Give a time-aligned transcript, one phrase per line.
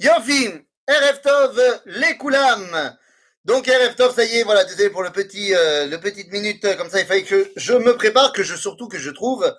[0.00, 2.96] Yofim, Erev Tov, les Koulam.
[3.44, 6.64] Donc Erev Tov, ça y est, voilà, désolé pour le petit, euh, le petite minute,
[6.64, 9.52] euh, comme ça, il fallait que je me prépare, que je surtout que je trouve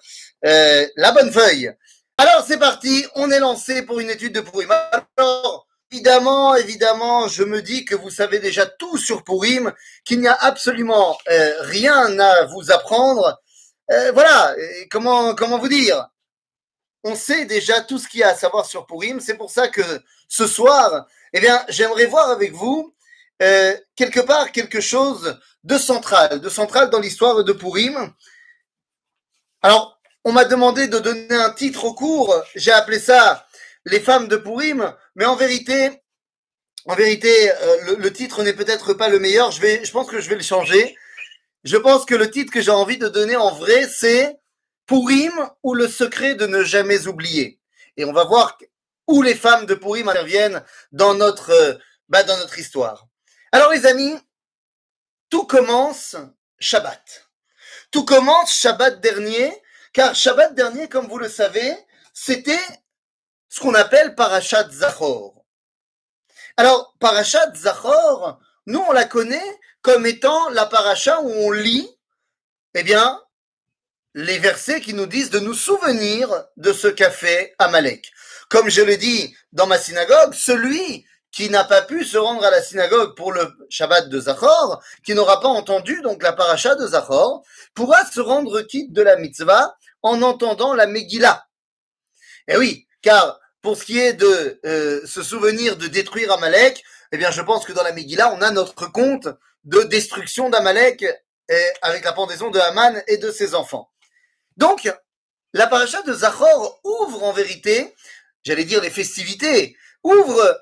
[0.45, 1.73] euh, la bonne feuille.
[2.17, 4.71] Alors c'est parti, on est lancé pour une étude de Purim.
[5.17, 9.73] Alors évidemment, évidemment, je me dis que vous savez déjà tout sur Purim,
[10.05, 11.17] qu'il n'y a absolument
[11.61, 13.39] rien à vous apprendre.
[13.87, 14.55] Voilà,
[14.91, 16.07] comment comment vous dire?
[17.03, 19.19] On sait déjà tout ce qu'il y a à savoir sur Purim.
[19.19, 19.81] C'est pour ça que
[20.27, 22.93] ce soir, eh bien, j'aimerais voir avec vous
[23.41, 28.13] euh, quelque part quelque chose de central, de central dans l'histoire de Purim.
[29.61, 32.35] Alors, on m'a demandé de donner un titre au cours.
[32.55, 33.47] J'ai appelé ça
[33.85, 36.01] Les femmes de Purim, mais en vérité,
[36.85, 39.51] en vérité, euh, le, le titre n'est peut-être pas le meilleur.
[39.51, 40.97] Je vais, je pense que je vais le changer.
[41.63, 44.38] Je pense que le titre que j'ai envie de donner en vrai, c'est
[44.89, 47.59] Purim ou le secret de ne jamais oublier.
[47.95, 48.57] Et on va voir
[49.05, 51.75] où les femmes de Purim interviennent dans notre, euh,
[52.07, 53.05] bah, dans notre histoire.
[53.51, 54.17] Alors les amis,
[55.29, 56.15] tout commence
[56.57, 57.29] Shabbat.
[57.91, 59.53] Tout commence Shabbat dernier,
[59.93, 61.71] car Shabbat dernier, comme vous le savez,
[62.11, 62.59] c'était
[63.47, 65.45] ce qu'on appelle Parashat Zachor.
[66.57, 71.87] Alors, Parashat Zachor, nous on la connaît comme étant la paracha où on lit,
[72.73, 73.21] eh bien,
[74.15, 78.11] les versets qui nous disent de nous souvenir de ce qu'a fait Amalek.
[78.49, 82.49] Comme je le dis dans ma synagogue, celui qui n'a pas pu se rendre à
[82.49, 86.87] la synagogue pour le Shabbat de Zachor, qui n'aura pas entendu donc la paracha de
[86.87, 87.43] Zachor,
[87.75, 91.45] pourra se rendre quitte de la mitzvah en entendant la Megillah.
[92.47, 97.17] Eh oui, car pour ce qui est de euh, se souvenir de détruire Amalek, eh
[97.17, 99.27] bien je pense que dans la Megillah, on a notre compte
[99.65, 101.05] de destruction d'Amalek
[101.81, 103.89] avec la pendaison de Haman et de ses enfants.
[104.59, 104.93] Donc,
[105.53, 107.95] la paracha de Zachor ouvre en vérité,
[108.43, 110.59] j'allais dire les festivités, ouvre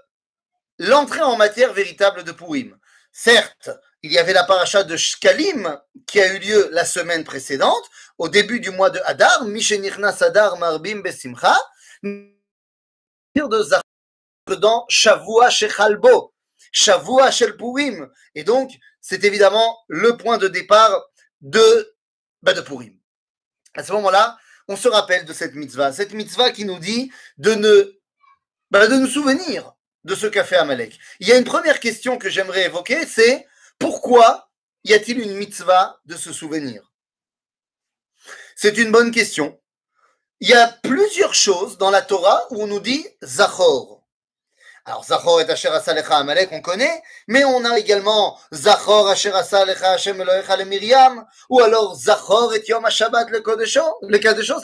[0.78, 2.78] l'entrée en matière véritable de Purim.
[3.12, 3.72] Certes,
[4.03, 8.30] il y avait la paracha de Shkalim qui a eu lieu la semaine précédente, au
[8.30, 11.58] début du mois de Hadar, Mishenichnas Hadar Marbim Besimcha,
[12.03, 13.81] de Zachor
[14.59, 16.35] dans Shavua Shechalbo,
[16.72, 18.08] Shavua Shel Purim.
[18.35, 18.69] Et donc,
[19.02, 21.03] c'est évidemment le point de départ
[21.41, 21.96] de,
[22.44, 22.53] bah.
[23.78, 28.00] À ce moment-là, on se rappelle de cette mitzvah, cette mitzvah qui nous dit de
[28.72, 29.74] bah, de nous souvenir
[30.04, 30.98] de ce qu'a fait Amalek.
[31.20, 34.50] Il y a une première question que j'aimerais évoquer, c'est pourquoi
[34.84, 36.92] y a-t-il une mitzvah de se souvenir?
[38.56, 39.60] C'est une bonne question.
[40.40, 43.97] Il y a plusieurs choses dans la Torah où on nous dit Zachor.
[44.88, 49.92] Alors Zachor et Asher Asalecha Amalek, on connaît, mais on a également Zachor Asher Asalecha
[49.92, 54.56] Hashem Elohecha le Miriam, ou alors Zachor et Yom HaShabbat le Kodesho, le Kadesho,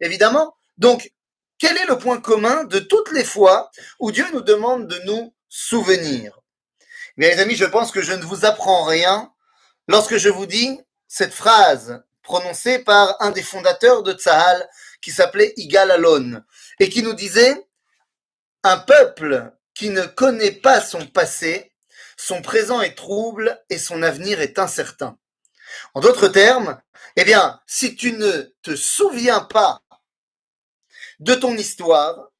[0.00, 0.54] évidemment.
[0.76, 1.10] Donc,
[1.58, 3.68] quel est le point commun de toutes les fois
[3.98, 6.38] où Dieu nous demande de nous souvenir?
[7.16, 9.32] Mes amis, je pense que je ne vous apprends rien
[9.88, 14.68] lorsque je vous dis cette phrase prononcée par un des fondateurs de Tzahal
[15.02, 16.42] qui s'appelait Igal Alon
[16.78, 17.67] et qui nous disait
[18.64, 21.72] un peuple qui ne connaît pas son passé,
[22.16, 25.18] son présent est trouble et son avenir est incertain.
[25.94, 26.80] En d'autres termes,
[27.16, 29.82] eh bien, si tu ne te souviens pas
[31.20, 32.30] de ton histoire,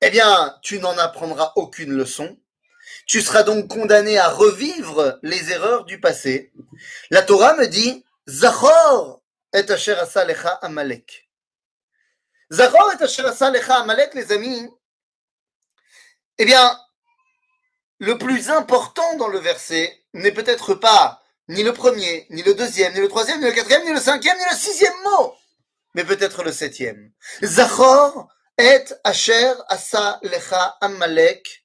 [0.00, 2.38] eh bien, tu n'en apprendras aucune leçon.
[3.06, 6.52] Tu seras donc condamné à revivre les erreurs du passé.
[7.10, 11.28] La Torah me dit, Zachor et asher asa lecha Amalek.
[12.52, 14.68] Zachor et asher asa lecha Amalek, les amis,
[16.38, 16.78] eh bien,
[17.98, 22.92] le plus important dans le verset n'est peut-être pas ni le premier, ni le deuxième,
[22.94, 25.34] ni le troisième, ni le quatrième, ni le cinquième, ni le sixième mot
[25.96, 27.10] mais peut-être le septième.
[27.42, 31.64] Zachor et asher asa lecha Amalek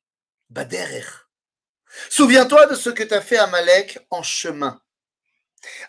[0.50, 1.06] baderech.
[2.10, 4.82] Souviens-toi de ce que t'as fait Amalek en chemin.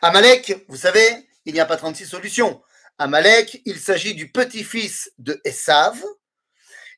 [0.02, 2.60] Amalek, vous savez, il n'y a pas 36 solutions.
[2.98, 6.02] Amalek, il s'agit du petit-fils de Esav,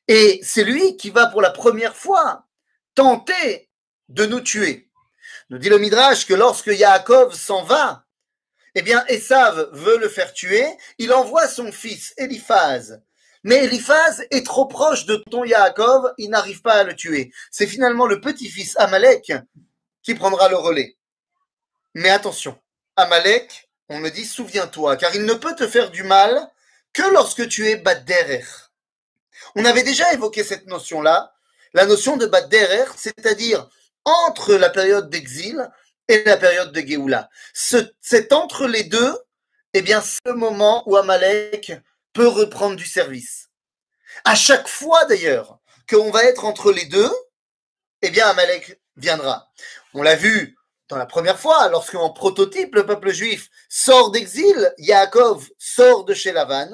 [0.07, 2.45] et c'est lui qui va pour la première fois
[2.93, 3.69] tenter
[4.09, 4.89] de nous tuer.
[5.49, 8.05] Nous dit le Midrash que lorsque Yaakov s'en va,
[8.75, 10.65] eh bien, Esav veut le faire tuer,
[10.97, 13.01] il envoie son fils Eliphaz.
[13.43, 17.31] Mais Eliphaz est trop proche de ton Yaakov, il n'arrive pas à le tuer.
[17.51, 19.33] C'est finalement le petit-fils Amalek
[20.03, 20.97] qui prendra le relais.
[21.93, 22.59] Mais attention,
[22.95, 26.49] Amalek, on me dit, souviens-toi, car il ne peut te faire du mal
[26.91, 28.43] que lorsque tu es Badderer.
[29.55, 31.33] On avait déjà évoqué cette notion-là,
[31.73, 33.69] la notion de Badderer, c'est-à-dire
[34.03, 35.69] entre la période d'exil
[36.07, 37.29] et la période de Géoula.
[37.53, 39.17] C'est entre les deux,
[39.73, 41.73] eh bien, le moment où Amalek
[42.13, 43.49] peut reprendre du service.
[44.23, 45.59] À chaque fois, d'ailleurs,
[45.89, 47.11] qu'on va être entre les deux,
[48.01, 49.51] eh bien Amalek viendra.
[49.93, 50.55] On l'a vu
[50.87, 56.31] dans la première fois, lorsqu'en prototype, le peuple juif sort d'exil, Yaakov sort de chez
[56.31, 56.69] Lavan,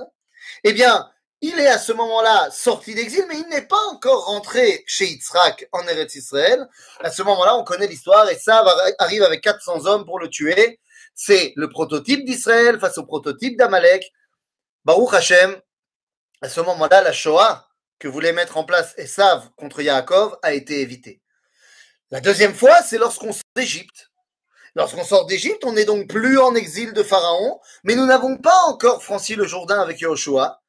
[0.63, 1.09] eh bien,
[1.41, 5.67] il est à ce moment-là sorti d'exil, mais il n'est pas encore rentré chez Yitzhak
[5.71, 6.67] en Eretz Israël.
[6.99, 8.63] À ce moment-là, on connaît l'histoire et ça
[8.99, 10.79] arrive avec 400 hommes pour le tuer.
[11.15, 14.11] C'est le prototype d'Israël face au prototype d'Amalek.
[14.85, 15.59] Baruch Hashem,
[16.41, 17.67] à ce moment-là, la Shoah
[17.97, 21.21] que voulait mettre en place Esav contre Yaakov a été évitée.
[22.11, 24.11] La deuxième fois, c'est lorsqu'on sort d'Égypte.
[24.75, 28.57] Lorsqu'on sort d'Égypte, on n'est donc plus en exil de Pharaon, mais nous n'avons pas
[28.67, 30.60] encore franchi le Jourdain avec Yahushua.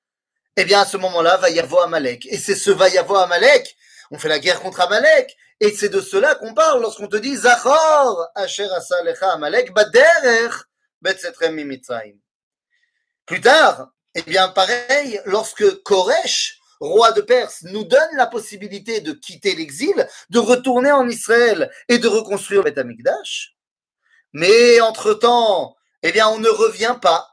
[0.57, 2.27] Eh bien, à ce moment-là, va y Amalek.
[2.27, 3.77] Et c'est ce va y Amalek.
[4.11, 5.35] On fait la guerre contre Amalek.
[5.61, 10.51] Et c'est de cela qu'on parle lorsqu'on te dit Zachor, Asher Asalecha Amalek, Baderer.
[13.27, 19.13] Plus tard, eh bien, pareil, lorsque Koresh, roi de Perse, nous donne la possibilité de
[19.13, 23.57] quitter l'exil, de retourner en Israël et de reconstruire Beth Amikdash.
[24.33, 27.32] Mais entre-temps, eh bien, on ne revient pas.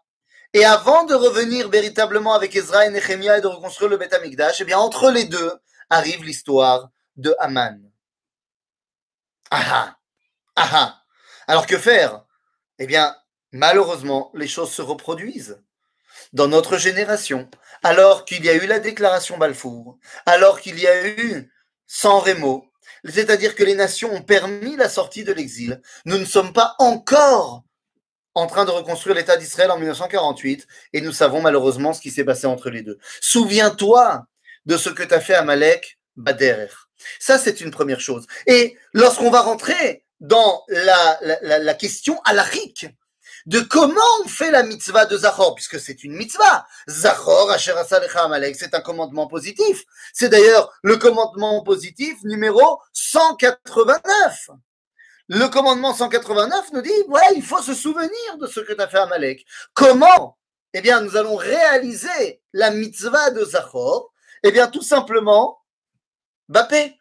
[0.53, 4.61] Et avant de revenir véritablement avec Ezra et Nehemiah et de reconstruire le Beth Amikdash,
[4.61, 5.51] eh bien, entre les deux
[5.89, 7.79] arrive l'histoire de Haman.
[9.51, 9.95] Ah.
[10.55, 11.01] Ah, ah.
[11.47, 12.23] Alors que faire?
[12.79, 13.15] Eh bien,
[13.51, 15.61] malheureusement, les choses se reproduisent
[16.33, 17.49] dans notre génération,
[17.83, 21.51] alors qu'il y a eu la déclaration Balfour, alors qu'il y a eu
[21.87, 22.65] San Remo,
[23.05, 27.63] c'est-à-dire que les nations ont permis la sortie de l'exil, nous ne sommes pas encore
[28.35, 32.23] en train de reconstruire l'État d'Israël en 1948 et nous savons malheureusement ce qui s'est
[32.23, 32.97] passé entre les deux.
[33.21, 34.25] Souviens-toi
[34.65, 36.69] de ce que t'as fait à Malek Baderer.
[37.19, 38.27] Ça, c'est une première chose.
[38.45, 42.87] Et lorsqu'on va rentrer dans la, la, la, question alarique
[43.45, 46.67] de comment on fait la mitzvah de Zachor, puisque c'est une mitzvah.
[46.89, 47.73] Zachor, Asher
[48.15, 49.83] Amalek, c'est un commandement positif.
[50.13, 54.49] C'est d'ailleurs le commandement positif numéro 189.
[55.31, 58.97] Le commandement 189 nous dit, ouais, il faut se souvenir de ce que tu fait
[58.97, 59.45] à Amalek.
[59.75, 60.39] Comment?
[60.73, 64.11] Eh bien, nous allons réaliser la mitzvah de Zachor.
[64.41, 65.59] Eh bien, tout simplement,
[66.47, 66.97] Bapé.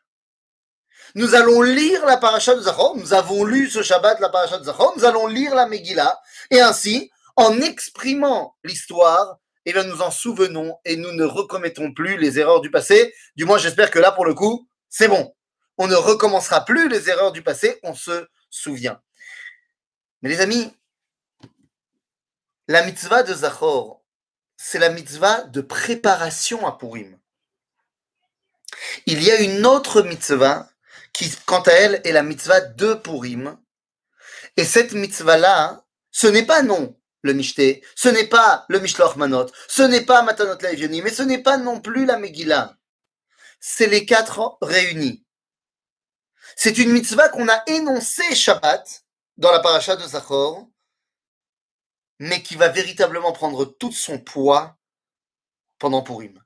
[1.15, 2.99] Nous allons lire la paracha de Zachor.
[2.99, 4.93] Nous avons lu ce Shabbat la paracha de Zachor.
[4.99, 6.21] Nous allons lire la Megillah.
[6.51, 12.19] Et ainsi, en exprimant l'histoire, eh bien, nous en souvenons et nous ne recommettons plus
[12.19, 13.15] les erreurs du passé.
[13.37, 15.33] Du moins, j'espère que là, pour le coup, c'est bon.
[15.79, 17.79] On ne recommencera plus les erreurs du passé.
[17.83, 19.01] On se souvient.
[20.23, 20.77] Mais les amis,
[22.67, 24.03] la mitzvah de Zachor,
[24.57, 27.19] c'est la mitzvah de préparation à Purim.
[29.07, 30.69] Il y a une autre mitzvah
[31.13, 33.59] qui, quant à elle, est la mitzvah de Purim.
[34.57, 39.47] Et cette mitzvah-là, ce n'est pas non le Mishté, ce n'est pas le Mishloch Manot,
[39.67, 42.77] ce n'est pas Matanot Laevionim, mais ce n'est pas non plus la Megillah.
[43.61, 45.25] C'est les quatre réunis.
[46.61, 49.05] C'est une mitzvah qu'on a énoncée Shabbat
[49.37, 50.67] dans la paracha de Zachor,
[52.19, 54.77] mais qui va véritablement prendre tout son poids
[55.79, 56.43] pendant Purim.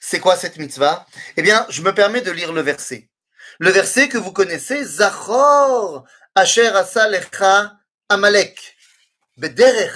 [0.00, 1.06] C'est quoi cette mitzvah?
[1.36, 3.08] Eh bien, je me permets de lire le verset.
[3.60, 7.78] Le verset que vous connaissez, Zachor, Asher Asa Lecha
[8.08, 8.76] Amalek,
[9.36, 9.94] Bederech,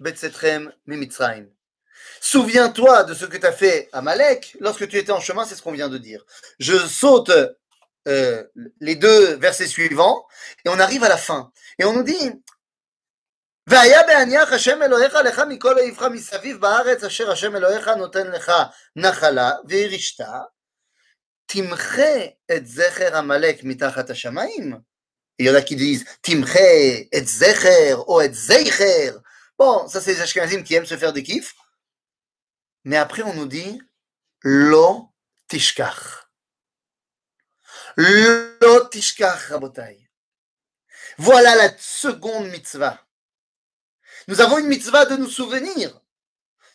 [0.00, 1.44] Betsetrem Mimitzraim.
[2.22, 5.56] Souviens-toi de ce que tu as fait à Malek lorsque tu étais en chemin, c'est
[5.56, 6.24] ce qu'on vient de dire.
[6.58, 7.32] Je saute
[8.07, 8.43] euh,
[8.79, 10.25] les deux versets suivants
[10.63, 11.51] et on arrive à la fin.
[11.79, 12.31] Et on nous dit
[13.69, 18.51] והיה בהניח השם אלוהיך לך מכל העברך מסביב בארץ אשר השם אלוהיך נותן לך
[18.95, 20.39] נחלה וירשתה
[21.45, 24.79] תמחה את זכר עמלק מתחת השמיים.
[25.39, 29.11] Il y en a qui disent Timche, et Zecher, ou et Zeicher.
[29.57, 31.53] Bon, ça c'est les Ashkenazim qui aiment se faire des kiffs.
[32.83, 33.79] Mais après on nous dit
[34.43, 35.13] Lo
[35.47, 36.20] Tishkach.
[39.48, 40.08] Rabotai.
[41.18, 43.06] Voilà la seconde mitzvah.
[44.28, 46.00] Nous avons une mitzvah de nous souvenir.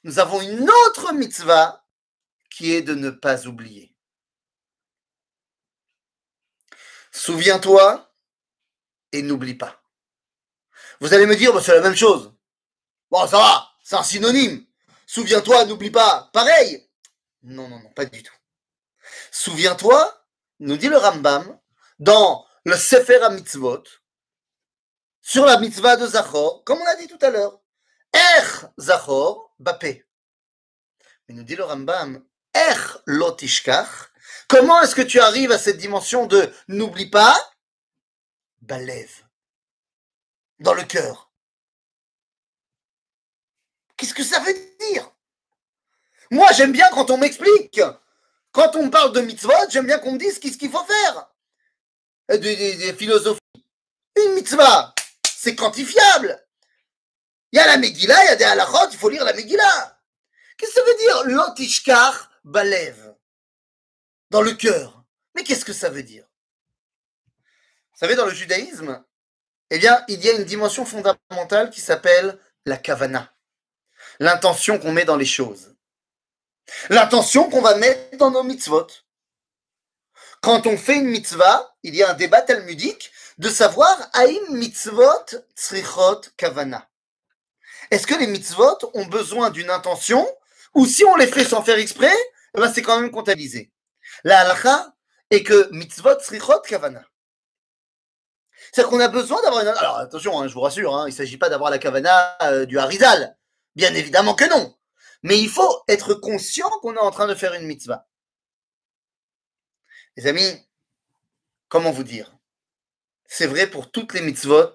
[0.04, 1.86] Nous avons une autre mitzvah
[2.50, 3.94] qui est de ne pas oublier.
[7.12, 8.14] Souviens-toi
[9.12, 9.82] et n'oublie pas.
[11.00, 12.34] Vous allez me dire, bah, c'est la même chose.
[13.10, 14.66] Bon, ça va, c'est un synonyme.
[15.06, 16.30] Souviens-toi, n'oublie pas.
[16.34, 16.88] Pareil.
[17.44, 18.34] Non, non, non, pas du tout.
[19.32, 20.17] Souviens-toi,
[20.60, 21.60] nous dit le Rambam,
[22.00, 23.84] dans le Sefer Mitzvot,
[25.22, 27.60] sur la mitzvah de Zachor, comme on l'a dit tout à l'heure.
[28.14, 30.06] Er Zachor Bapé.
[31.28, 32.24] Mais nous dit le Rambam,
[32.54, 34.12] Er Lotishkach.
[34.48, 37.38] Comment est-ce que tu arrives à cette dimension de n'oublie pas?
[38.62, 39.26] Balève.
[40.60, 41.32] Dans le cœur.
[43.98, 44.54] Qu'est-ce que ça veut
[44.92, 45.12] dire?
[46.32, 47.82] Moi, j'aime bien quand on m'explique
[48.58, 51.30] Quand on parle de mitzvot, j'aime bien qu'on me dise qu'est-ce qu'il faut faire.
[52.40, 53.40] Des philosophies.
[54.16, 56.44] Une mitzvah, c'est quantifiable.
[57.52, 60.02] Il y a la Megillah, il y a des halachot, il faut lire la Megillah.
[60.58, 63.14] Qu'est-ce que ça veut dire L'otishkar balev?
[64.32, 65.04] Dans le cœur.
[65.36, 66.26] Mais qu'est-ce que ça veut dire?
[67.28, 69.06] Vous savez, dans le judaïsme,
[69.70, 73.32] eh bien, il y a une dimension fondamentale qui s'appelle la kavana.
[74.20, 75.77] L'intention qu'on met dans les choses.
[76.90, 78.88] L'intention qu'on va mettre dans nos mitzvot.
[80.42, 85.26] Quand on fait une mitzvah, il y a un débat talmudique de savoir Aïm mitzvot
[85.56, 86.88] tzrichot kavana.
[87.92, 90.28] Est-ce que les mitzvot ont besoin d'une intention
[90.74, 92.16] ou si on les fait sans faire exprès,
[92.56, 93.72] eh ben c'est quand même comptabilisé.
[94.24, 94.94] La halakha
[95.32, 97.04] est que mitzvot tzrichot kavana.
[98.72, 99.70] C'est-à-dire qu'on a besoin d'avoir une...
[99.70, 102.66] Alors attention, hein, je vous rassure, hein, il ne s'agit pas d'avoir la kavana euh,
[102.66, 103.38] du harizal.
[103.76, 104.76] Bien évidemment que non.
[105.24, 108.08] Mais il faut être conscient qu'on est en train de faire une mitzvah.
[110.16, 110.68] Les amis,
[111.70, 112.38] comment vous dire?
[113.26, 114.74] C'est vrai pour toutes les mitzvot.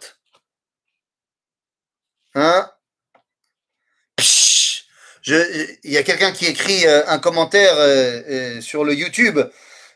[2.35, 2.71] Hein?
[5.27, 9.39] Il y a quelqu'un qui écrit euh, un commentaire euh, euh, sur le YouTube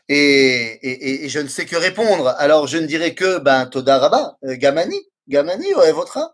[0.07, 2.33] et, je ne sais que répondre.
[2.37, 6.33] Alors je ne dirais que ben Toda Gamani, Gamani, Oevotra,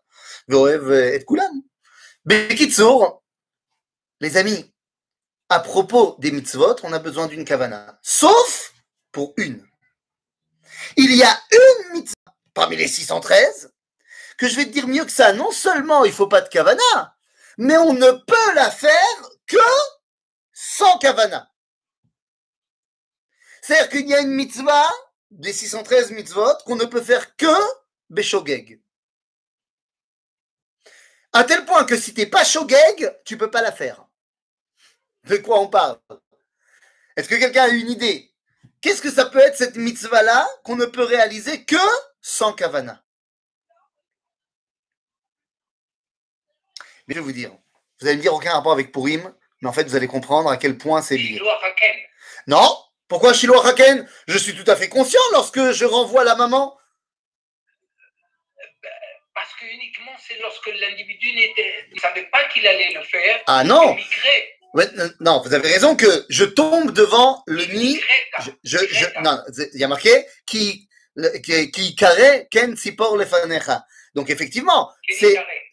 [0.51, 1.63] Oev et Kulan.
[2.25, 3.23] Bekitsour,
[4.24, 4.74] les amis,
[5.50, 8.74] à propos des mitzvot, on a besoin d'une kavana, sauf
[9.12, 9.68] pour une.
[10.96, 13.74] Il y a une mitzvah parmi les 613
[14.38, 15.34] que je vais te dire mieux que ça.
[15.34, 17.18] Non seulement il faut pas de kavana,
[17.58, 19.58] mais on ne peut la faire que
[20.53, 21.51] sans kavana.
[23.62, 24.89] C'est-à-dire qu'il y a une mitzvah
[25.32, 27.56] des 613 mitzvot qu'on ne peut faire que
[28.10, 28.82] Beshogeg.
[31.34, 34.02] À tel point que si t'es pas Shogeg, tu peux pas la faire.
[35.25, 36.00] De quoi on parle?
[37.15, 38.32] Est-ce que quelqu'un a une idée?
[38.82, 41.77] Qu'est-ce que ça peut être cette mitzvah-là qu'on ne peut réaliser que
[42.22, 43.01] sans kavana?
[47.08, 47.51] Mais je vais vous dire,
[48.00, 50.58] vous allez me dire aucun rapport avec Purim, mais en fait vous allez comprendre à
[50.58, 51.42] quel point c'est lié.
[52.48, 52.77] Non?
[53.08, 56.77] Pourquoi Shiloh Haken Je suis tout à fait conscient lorsque je renvoie la maman.
[59.34, 61.32] Parce que uniquement c'est lorsque l'individu
[61.94, 63.42] ne savait pas qu'il allait le faire.
[63.48, 63.96] Ah non
[65.20, 68.01] Non, vous avez raison que je tombe devant le nid.
[68.63, 68.77] Je,
[69.22, 69.39] non,
[69.74, 70.89] il y a marqué qui
[71.44, 73.86] qui carré ken sipor lefanecha.
[74.15, 74.92] Donc effectivement,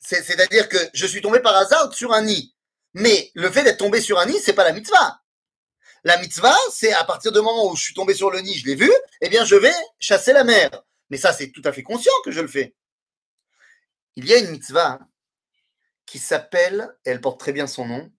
[0.00, 2.54] c'est-à-dire que je suis tombé par hasard sur un nid.
[2.94, 5.20] Mais le fait d'être tombé sur un nid, c'est pas la mitzvah.
[6.04, 8.66] La mitzvah, c'est à partir du moment où je suis tombé sur le nid, je
[8.66, 8.90] l'ai vu,
[9.20, 10.70] eh bien, je vais chasser la mer.
[11.10, 12.74] Mais ça, c'est tout à fait conscient que je le fais.
[14.16, 14.98] Il y a une mitzvah
[16.06, 18.10] qui s'appelle, elle porte très bien son nom,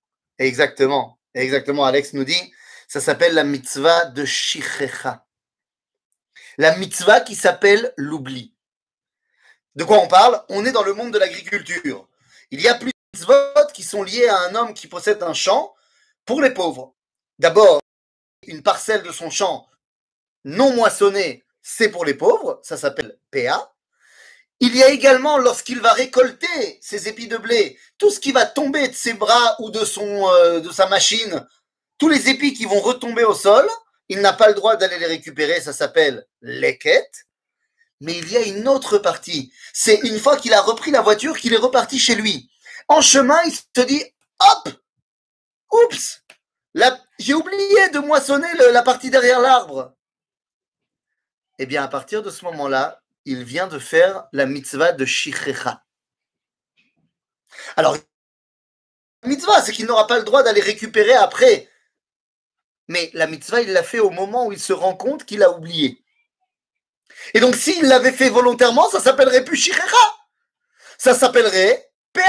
[0.45, 2.53] exactement, exactement, Alex nous dit,
[2.87, 5.25] ça s'appelle la mitzvah de Shichecha.
[6.57, 8.53] La mitzvah qui s'appelle l'oubli.
[9.75, 10.43] De quoi on parle?
[10.49, 12.09] On est dans le monde de l'agriculture.
[12.51, 15.33] Il y a plus de mitzvot qui sont liés à un homme qui possède un
[15.33, 15.73] champ
[16.25, 16.93] pour les pauvres.
[17.39, 17.79] D'abord,
[18.45, 19.67] une parcelle de son champ
[20.43, 23.73] non moissonnée, c'est pour les pauvres, ça s'appelle PA.
[24.63, 28.45] Il y a également, lorsqu'il va récolter ses épis de blé, tout ce qui va
[28.45, 31.47] tomber de ses bras ou euh, de sa machine,
[31.97, 33.67] tous les épis qui vont retomber au sol,
[34.07, 37.25] il n'a pas le droit d'aller les récupérer, ça s'appelle l'équette.
[38.01, 39.51] Mais il y a une autre partie.
[39.73, 42.51] C'est une fois qu'il a repris la voiture qu'il est reparti chez lui.
[42.87, 44.03] En chemin, il se dit,
[44.39, 44.69] hop,
[45.71, 46.23] oups,
[47.17, 49.95] j'ai oublié de moissonner la partie derrière l'arbre.
[51.57, 55.83] Eh bien, à partir de ce moment-là, il vient de faire la mitzvah de Shichecha.
[57.75, 57.97] Alors,
[59.23, 61.69] la mitzvah, c'est qu'il n'aura pas le droit d'aller récupérer après.
[62.87, 65.51] Mais la mitzvah, il l'a fait au moment où il se rend compte qu'il a
[65.51, 66.03] oublié.
[67.33, 70.17] Et donc, s'il l'avait fait volontairement, ça s'appellerait plus Shichecha.
[70.97, 72.21] Ça s'appellerait PA.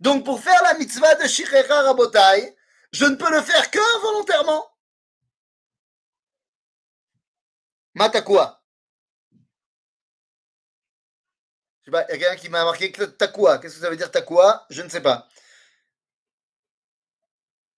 [0.00, 2.56] Donc, pour faire la mitzvah de Shichecha Rabotai,
[2.92, 4.66] je ne peux le faire que volontairement.
[7.94, 8.22] Mata
[11.90, 12.92] sais pas, il y a quelqu'un qui m'a marqué
[13.32, 15.28] quoi Qu'est-ce que ça veut dire quoi Je ne sais pas.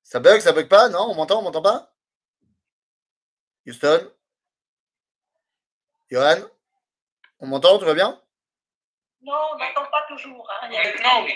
[0.02, 0.88] Ça bug, ça bug pas?
[0.88, 1.94] Non, on m'entend, on m'entend pas?
[3.66, 4.10] Houston?
[6.10, 6.40] Johan?
[7.40, 8.20] On m'entend, tout va bien?
[9.22, 10.50] Non, on m'entend pas toujours.
[10.62, 10.68] Hein.
[11.02, 11.26] Non,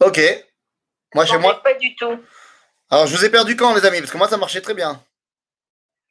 [0.00, 0.20] Ok.
[1.14, 1.62] Moi, chez moi.
[1.62, 2.24] Pas du tout.
[2.90, 3.98] Alors, je vous ai perdu quand, les amis?
[3.98, 5.04] Parce que moi, ça marchait très bien.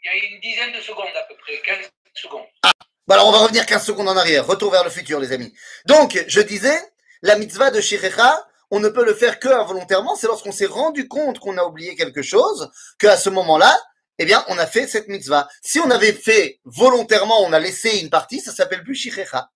[0.04, 2.46] Il y a une dizaine de secondes à peu près, 15 secondes.
[2.62, 2.72] Ah,
[3.08, 4.46] bah alors on va revenir 15 secondes en arrière.
[4.46, 5.54] Retour vers le futur, les amis.
[5.86, 6.80] Donc, je disais,
[7.22, 11.08] la mitzvah de Shirecha, on ne peut le faire que involontairement, c'est lorsqu'on s'est rendu
[11.08, 13.80] compte qu'on a oublié quelque chose, qu'à ce moment-là,
[14.18, 15.48] eh bien, on a fait cette mitzvah.
[15.62, 19.52] Si on avait fait volontairement, on a laissé une partie, ça s'appelle plus shichecha.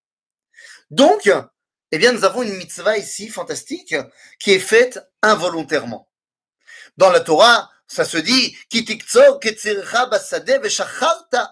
[0.92, 1.32] Donc,
[1.92, 3.96] eh bien, nous avons une mitzvah ici fantastique
[4.40, 6.08] qui est faite involontairement.
[6.98, 8.56] Dans la Torah, ça se dit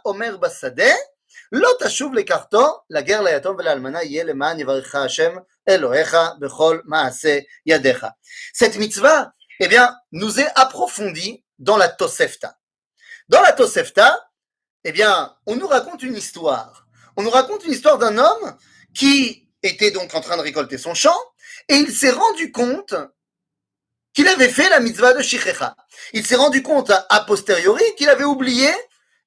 [0.03, 0.39] omer
[1.52, 5.32] לא תשוב לקחתו, לגר ליתום ולאלמנה יהיה למען יברכך השם
[5.68, 8.06] אלוהיך בכל מעשה ידיך.
[8.54, 12.56] Cette mitzvah, eh bien, nous est approfondie dans la Tosefta.
[13.28, 14.18] Dans la Tosefta,
[14.84, 16.86] eh bien, on nous raconte une histoire.
[17.16, 18.56] On nous raconte une histoire d'un homme
[18.94, 21.20] qui était donc en train de récolter son champ
[21.68, 22.94] et il s'est rendu compte
[24.14, 25.76] qu'il avait fait la mitzvah de Shichecha.
[26.12, 28.68] Il s'est rendu compte a posteriori qu'il avait oublié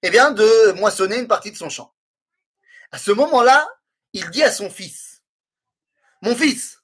[0.03, 1.91] eh bien, de moissonner une partie de son champ.
[2.92, 3.68] À ce moment-là,
[4.12, 5.23] il dit à son fils,
[6.23, 6.78] mon fils,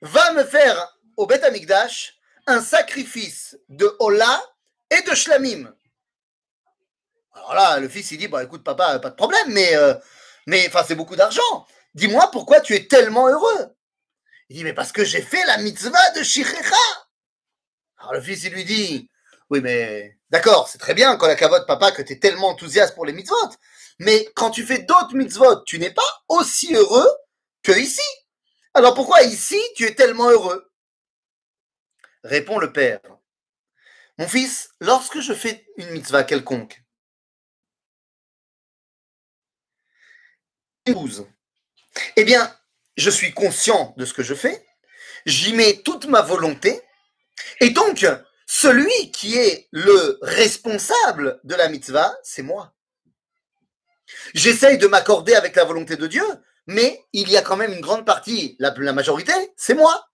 [0.00, 4.42] va me faire au Beth Amikdash un sacrifice de Ola
[4.90, 5.74] et de Shlamim.
[7.34, 9.94] Alors là, le fils, il dit, bah écoute papa, pas de problème, mais, euh,
[10.46, 11.66] mais c'est beaucoup d'argent.
[11.94, 13.74] Dis-moi pourquoi tu es tellement heureux.
[14.48, 16.76] Il dit, mais parce que j'ai fait la mitzvah de Shichecha.
[17.98, 19.10] Alors le fils, il lui dit,
[19.50, 22.94] oui, mais d'accord, c'est très bien quand la cavote, papa, que tu es tellement enthousiaste
[22.94, 23.50] pour les mitzvot.
[23.98, 27.08] Mais quand tu fais d'autres mitzvot, tu n'es pas aussi heureux
[27.62, 28.00] que ici.
[28.74, 30.70] Alors pourquoi ici tu es tellement heureux?
[32.22, 33.00] Répond le père.
[34.18, 36.82] Mon fils, lorsque je fais une mitzvah quelconque,
[42.16, 42.56] eh bien,
[42.96, 44.66] je suis conscient de ce que je fais,
[45.26, 46.80] j'y mets toute ma volonté,
[47.60, 48.06] et donc,
[48.46, 52.74] celui qui est le responsable de la mitzvah, c'est moi.
[54.34, 56.24] J'essaye de m'accorder avec la volonté de Dieu,
[56.66, 60.08] mais il y a quand même une grande partie, la, majorité, c'est moi.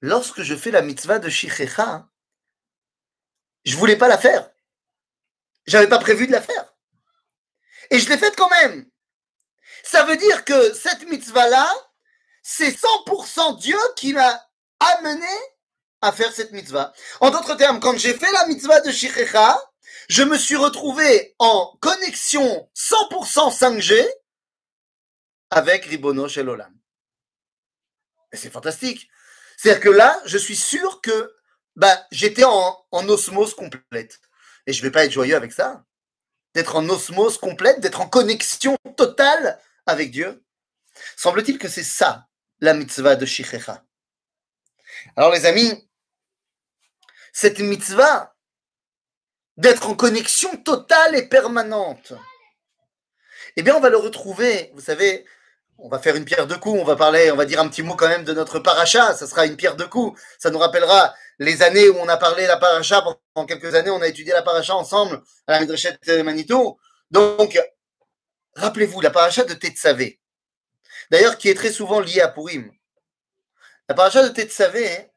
[0.00, 2.08] Lorsque je fais la mitzvah de Shichecha,
[3.64, 4.50] je voulais pas la faire.
[5.66, 6.74] J'avais pas prévu de la faire.
[7.90, 8.88] Et je l'ai faite quand même.
[9.82, 11.72] Ça veut dire que cette mitzvah-là,
[12.42, 14.42] c'est 100% Dieu qui m'a
[14.78, 15.26] amené
[16.00, 16.92] à faire cette mitzvah.
[17.20, 19.58] En d'autres termes, quand j'ai fait la mitzvah de Shichecha,
[20.08, 24.06] je me suis retrouvé en connexion 100% 5G
[25.50, 26.42] avec Ribono chez
[28.32, 29.08] c'est fantastique.
[29.56, 31.34] C'est-à-dire que là, je suis sûr que
[31.74, 34.20] bah, j'étais en, en, osmose complète.
[34.66, 35.84] Et je vais pas être joyeux avec ça.
[36.54, 40.44] D'être en osmose complète, d'être en connexion totale avec Dieu.
[41.16, 42.26] Semble-t-il que c'est ça,
[42.60, 43.84] la mitzvah de Shichecha.
[45.16, 45.88] Alors les amis,
[47.32, 48.35] cette mitzvah,
[49.56, 52.12] d'être en connexion totale et permanente.
[53.56, 55.24] Eh bien, on va le retrouver, vous savez,
[55.78, 57.82] on va faire une pierre de coups, on va parler, on va dire un petit
[57.82, 61.14] mot quand même de notre paracha, ça sera une pierre de coups, ça nous rappellera
[61.38, 63.02] les années où on a parlé la paracha,
[63.34, 66.78] pendant quelques années on a étudié la paracha ensemble à la Midrashet Manito.
[67.10, 67.58] Donc,
[68.56, 70.20] rappelez-vous, la paracha de Tetsavé,
[71.10, 72.70] d'ailleurs qui est très souvent liée à Purim.
[73.88, 75.10] La paracha de Tetsavé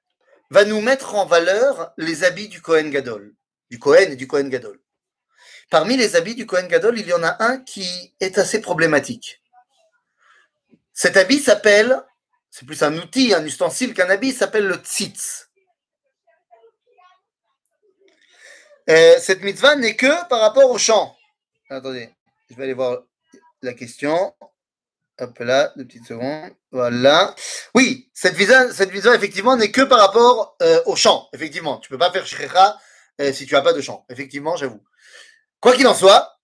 [0.50, 3.34] va nous mettre en valeur les habits du Kohen Gadol
[3.70, 4.80] du Cohen et du Cohen Gadol.
[5.70, 9.42] Parmi les habits du Cohen Gadol, il y en a un qui est assez problématique.
[10.94, 12.02] Cet habit s'appelle,
[12.50, 15.50] c'est plus un outil, un ustensile qu'un habit, s'appelle le tzitz.
[18.90, 21.16] Euh, cette mitzvah n'est que par rapport au chant.
[21.70, 22.10] Attendez,
[22.50, 23.04] je vais aller voir
[23.62, 24.34] la question.
[25.20, 26.52] Hop là, deux petites secondes.
[26.72, 27.36] Voilà.
[27.76, 31.30] Oui, cette visa, cette effectivement, n'est que par rapport euh, au chant.
[31.34, 32.80] Effectivement, tu peux pas faire shrecha
[33.19, 34.05] eh, si tu n'as pas de chant.
[34.09, 34.83] Effectivement, j'avoue.
[35.61, 36.39] Quoi qu'il en soit,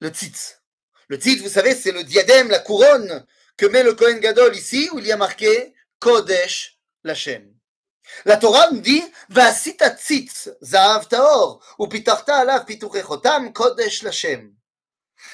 [0.00, 0.62] le tzitz.
[1.08, 4.88] Le tzitz, vous savez, c'est le diadème, la couronne que met le Kohen Gadol ici,
[4.92, 7.52] où il y a marqué Kodesh Lachem.
[8.24, 14.52] La Torah nous dit Vasita tzitz, zahav taor, upitarta alav pituchechotam kodesh Lachem.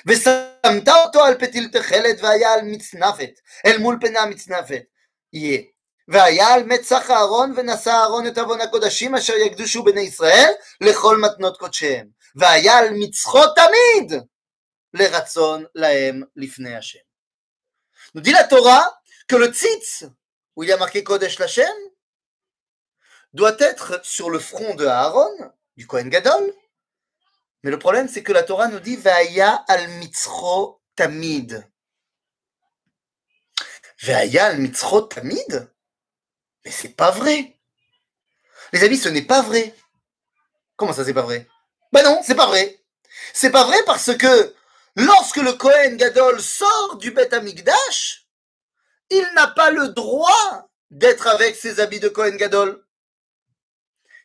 [0.07, 3.31] ושמת אותו על פתיל תכלת והיה על מצנפת,
[3.67, 4.83] אל מול פנה מצנפת.
[5.33, 5.63] יהיה.
[6.09, 11.57] והיה על מצח אהרון ונשא אהרון את עוון הקודשים אשר יקדושו בני ישראל לכל מתנות
[11.57, 12.09] קודשיהם.
[12.37, 14.23] והיה על מצחו תמיד
[14.95, 16.99] לרצון להם לפני השם.
[18.15, 20.07] Nous dit la Torah que le tzitz,
[20.57, 21.79] où il y a marqué Kodesh Lachem,
[23.35, 26.55] doit être sur le front de Aaron, du Kohen Gadol.
[27.63, 31.63] Mais le problème, c'est que la Torah nous dit Vaya al mitzro tamid.
[34.03, 35.69] Vaya al mitzro tamid
[36.66, 37.58] mais c'est pas vrai.
[38.72, 39.76] Les amis, ce n'est pas vrai.
[40.76, 41.48] Comment ça, c'est pas vrai?
[41.92, 42.80] Ben non, c'est pas vrai.
[43.34, 44.56] C'est pas vrai parce que
[44.96, 48.28] lorsque le Kohen Gadol sort du Beth Amikdash,
[49.10, 52.84] il n'a pas le droit d'être avec ses habits de Cohen Gadol.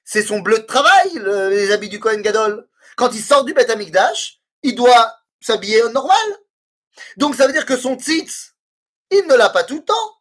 [0.05, 2.67] C'est son bleu de travail, le- les habits du Cohen Gadol.
[2.97, 6.17] Quand il sort du Beth Amikdash, il doit s'habiller normal.
[7.17, 8.55] Donc ça veut dire que son tzitz,
[9.11, 10.21] il ne l'a pas tout le temps.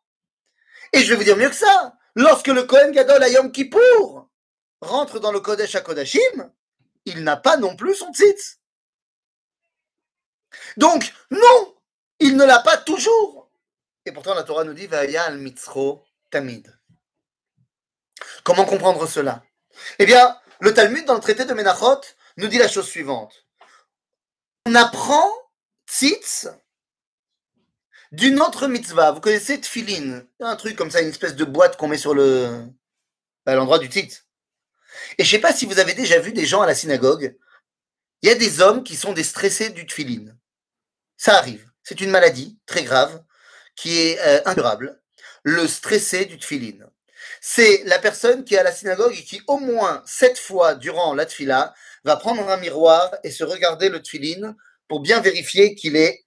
[0.94, 1.97] Et je vais vous dire mieux que ça.
[2.18, 4.28] Lorsque le Kohen Gadol à Yom Kippour
[4.82, 6.52] rentre dans le Kodesh à Kodashim,
[7.06, 8.60] il n'a pas non plus son tzitz.
[10.78, 11.76] Donc, non,
[12.20, 13.52] il ne l'a pas toujours.
[14.04, 16.76] Et pourtant, la Torah nous dit Vaya al mitzro tamid.
[18.44, 19.44] Comment comprendre cela?
[20.00, 22.02] Eh bien, le Talmud, dans le traité de Menachot,
[22.38, 23.46] nous dit la chose suivante.
[24.66, 25.32] On apprend
[25.88, 26.48] tzitz
[28.12, 29.12] d'une autre mitzvah.
[29.12, 32.66] Vous connaissez tfilin, un truc comme ça, une espèce de boîte qu'on met sur le
[33.46, 34.26] à l'endroit du tzitz.
[35.18, 37.38] Et je sais pas si vous avez déjà vu des gens à la synagogue.
[38.22, 40.34] Il y a des hommes qui sont des stressés du tfilin.
[41.18, 41.70] Ça arrive.
[41.84, 43.24] C'est une maladie très grave
[43.76, 45.02] qui est euh, incurable.
[45.44, 46.90] Le stressé du tfilin.
[47.40, 51.14] C'est la personne qui est à la synagogue et qui au moins sept fois durant
[51.14, 54.56] la tfila va prendre un miroir et se regarder le tfilin
[54.88, 56.26] pour bien vérifier qu'il est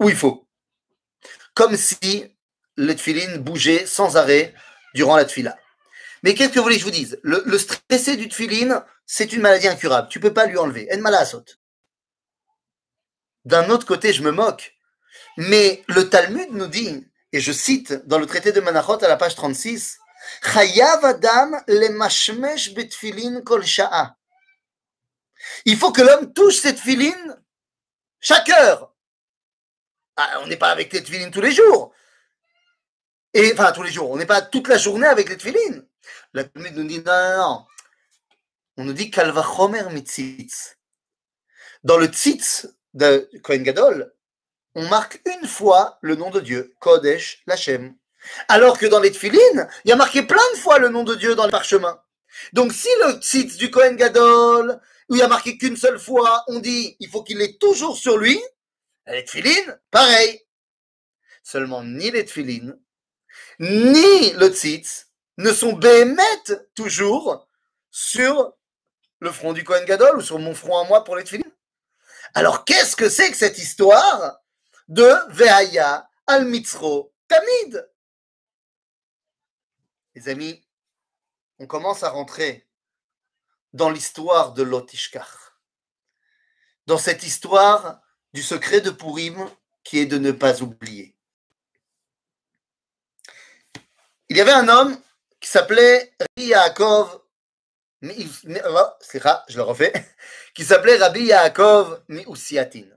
[0.00, 0.48] où il faut.
[1.54, 2.36] Comme si
[2.76, 4.54] le tfilin bougeait sans arrêt
[4.94, 5.56] durant la tfila.
[6.22, 7.18] Mais qu'est-ce que vous voulez que je vous dise?
[7.22, 10.08] Le, stressé du tfilin, c'est une maladie incurable.
[10.08, 10.88] Tu peux pas lui enlever.
[10.92, 11.44] En malasot.
[13.44, 14.74] D'un autre côté, je me moque.
[15.36, 19.16] Mais le Talmud nous dit, et je cite dans le traité de Manachot à la
[19.16, 19.98] page 36,
[20.42, 23.64] Chayav Adam le kol.
[25.64, 27.40] Il faut que l'homme touche cette filine
[28.20, 28.95] chaque heure.
[30.16, 31.92] Ah, on n'est pas avec les tefilines tous les jours.
[33.34, 34.10] Et, enfin, tous les jours.
[34.10, 35.86] On n'est pas toute la journée avec les tefilines.
[36.32, 37.66] La Talmud nous dit non, non, non.
[38.78, 40.76] On nous dit kalvachomer mitzitz.
[41.84, 44.14] Dans le tzitz de Kohen Gadol,
[44.74, 47.94] on marque une fois le nom de Dieu, Kodesh Lachem.
[48.48, 51.14] Alors que dans les tefilines, il y a marqué plein de fois le nom de
[51.14, 52.00] Dieu dans le parchemin.
[52.52, 56.42] Donc si le tzitz du Kohen Gadol, où il y a marqué qu'une seule fois,
[56.48, 58.42] on dit il faut qu'il ait toujours sur lui,
[59.14, 60.42] les tefilines, pareil.
[61.42, 62.78] Seulement ni les tefilines,
[63.60, 67.48] ni le tzitz ne sont béhémètes toujours
[67.90, 68.54] sur
[69.20, 71.52] le front du Kohen Gadol ou sur mon front à moi pour les tefilines.
[72.34, 74.40] Alors qu'est-ce que c'est que cette histoire
[74.88, 77.88] de Veaya al Mitzro Tamid?
[80.14, 80.66] Les amis,
[81.58, 82.68] on commence à rentrer
[83.72, 85.60] dans l'histoire de Lotishkar.
[86.86, 88.00] Dans cette histoire
[88.36, 89.50] du secret de Purim
[89.82, 91.16] qui est de ne pas oublier.
[94.28, 95.00] Il y avait un homme
[95.40, 97.22] qui s'appelait Yaakov,
[98.02, 98.08] oh,
[99.48, 99.92] je le refais,
[100.54, 102.88] qui s'appelait Rabbi Yaakov Miusiatin.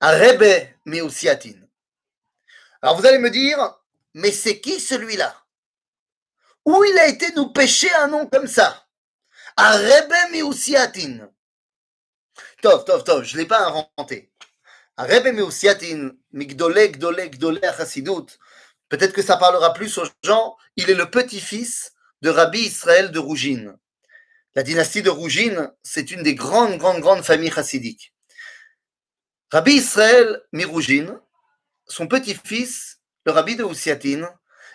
[0.00, 0.66] Un Rebbe.
[2.82, 3.78] Alors vous allez me dire,
[4.14, 5.32] mais c'est qui celui-là?
[6.64, 8.84] Où il a été nous pêcher un nom comme ça?
[9.56, 11.30] Un Rebbe Miusiatin.
[12.62, 14.30] Tov, tov, tov, je ne l'ai pas inventé.
[14.96, 15.36] Rebbe
[16.32, 18.38] Gdole, Gdole, Chassidut.
[18.88, 20.56] Peut-être que ça parlera plus aux gens.
[20.76, 21.92] Il est le petit-fils
[22.22, 23.76] de Rabbi Israël de Rougine.
[24.54, 28.14] La dynastie de Rougine, c'est une des grandes, grandes, grandes familles chassidiques.
[29.52, 31.20] Rabbi Israël Mirougine,
[31.86, 34.28] son petit-fils, le rabbi de Oussiatine,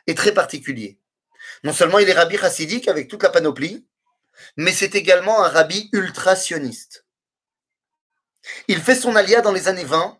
[0.07, 0.99] est très particulier.
[1.63, 3.85] Non seulement il est rabbi chassidique avec toute la panoplie,
[4.55, 7.05] mais c'est également un rabbi ultra-sioniste.
[8.67, 10.19] Il fait son alia dans les années 20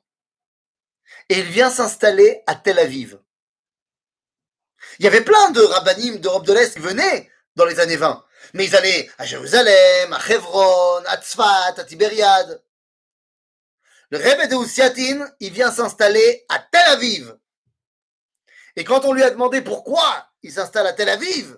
[1.29, 3.19] et il vient s'installer à Tel Aviv.
[4.99, 8.23] Il y avait plein de rabbinim d'Europe de l'Est qui venaient dans les années 20,
[8.53, 12.63] mais ils allaient à Jérusalem, à Hebron, à Tzfat, à Tibériade.
[14.09, 17.37] Le Rebbe de Oussiatine, il vient s'installer à Tel Aviv.
[18.75, 21.57] Et quand on lui a demandé pourquoi il s'installe à Tel Aviv,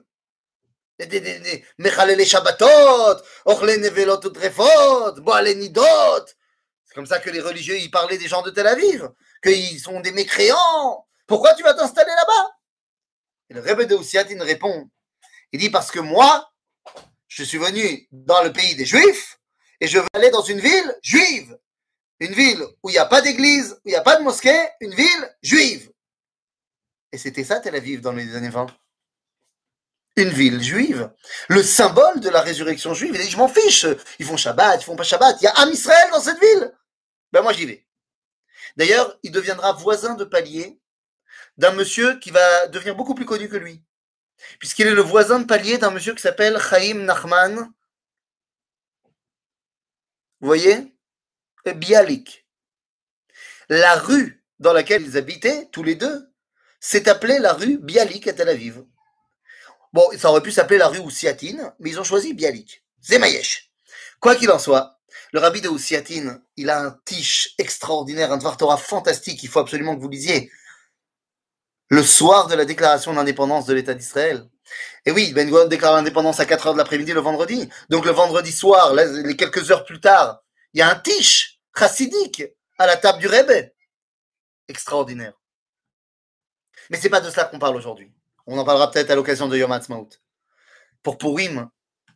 [1.79, 6.25] Mechalele Shabbatot, Ochle Nevelot Utrefot, Boale Nidot.
[6.93, 9.09] C'est comme ça que les religieux y parlaient des gens de Tel Aviv,
[9.41, 11.07] qu'ils sont des mécréants.
[11.25, 12.55] Pourquoi tu vas t'installer là-bas?
[13.49, 14.91] Et le Rebbe de Oussiatine répond,
[15.51, 16.53] il dit parce que moi,
[17.27, 19.39] je suis venu dans le pays des Juifs
[19.79, 21.57] et je veux aller dans une ville juive.
[22.19, 24.69] Une ville où il n'y a pas d'église, où il n'y a pas de mosquée,
[24.79, 25.91] une ville juive.
[27.11, 28.67] Et c'était ça Tel Aviv dans les années 20.
[30.17, 31.11] Une ville juive.
[31.47, 33.15] Le symbole de la résurrection juive.
[33.15, 33.87] Il dit, je m'en fiche.
[34.19, 35.37] Ils font Shabbat, ils font pas Shabbat.
[35.41, 36.71] Il y a Am Israël dans cette ville.
[37.33, 37.85] Ben moi j'y vais.
[38.77, 40.79] D'ailleurs, il deviendra voisin de palier
[41.57, 43.83] d'un monsieur qui va devenir beaucoup plus connu que lui.
[44.59, 47.73] Puisqu'il est le voisin de palier d'un monsieur qui s'appelle Chaim Nachman.
[50.39, 50.95] Vous voyez?
[51.65, 52.45] Bialik.
[53.67, 56.31] La rue dans laquelle ils habitaient, tous les deux,
[56.79, 58.83] s'est appelée la rue Bialik à Tel Aviv.
[59.91, 62.83] Bon, ça aurait pu s'appeler la rue Oussiatine, mais ils ont choisi Bialik.
[63.01, 63.71] Zemayesh.
[64.19, 64.92] Quoi qu'il en soit,
[65.33, 69.95] le rabbi de Oussiatine, il a un tiche extraordinaire, un Dvar fantastique, il faut absolument
[69.95, 70.51] que vous lisiez.
[71.89, 74.47] Le soir de la déclaration d'indépendance de l'État d'Israël.
[75.05, 77.67] Et oui, Ben Gurion déclare l'indépendance à 4 heures de l'après-midi le vendredi.
[77.89, 80.43] Donc le vendredi soir, les quelques heures plus tard,
[80.73, 82.43] il y a un tiche chassidique
[82.77, 83.71] à la table du Rebbe.
[84.67, 85.33] Extraordinaire.
[86.91, 88.13] Mais c'est pas de cela qu'on parle aujourd'hui.
[88.45, 90.09] On en parlera peut-être à l'occasion de Yom Ha'atzmaut.
[91.01, 91.69] Pour Purim,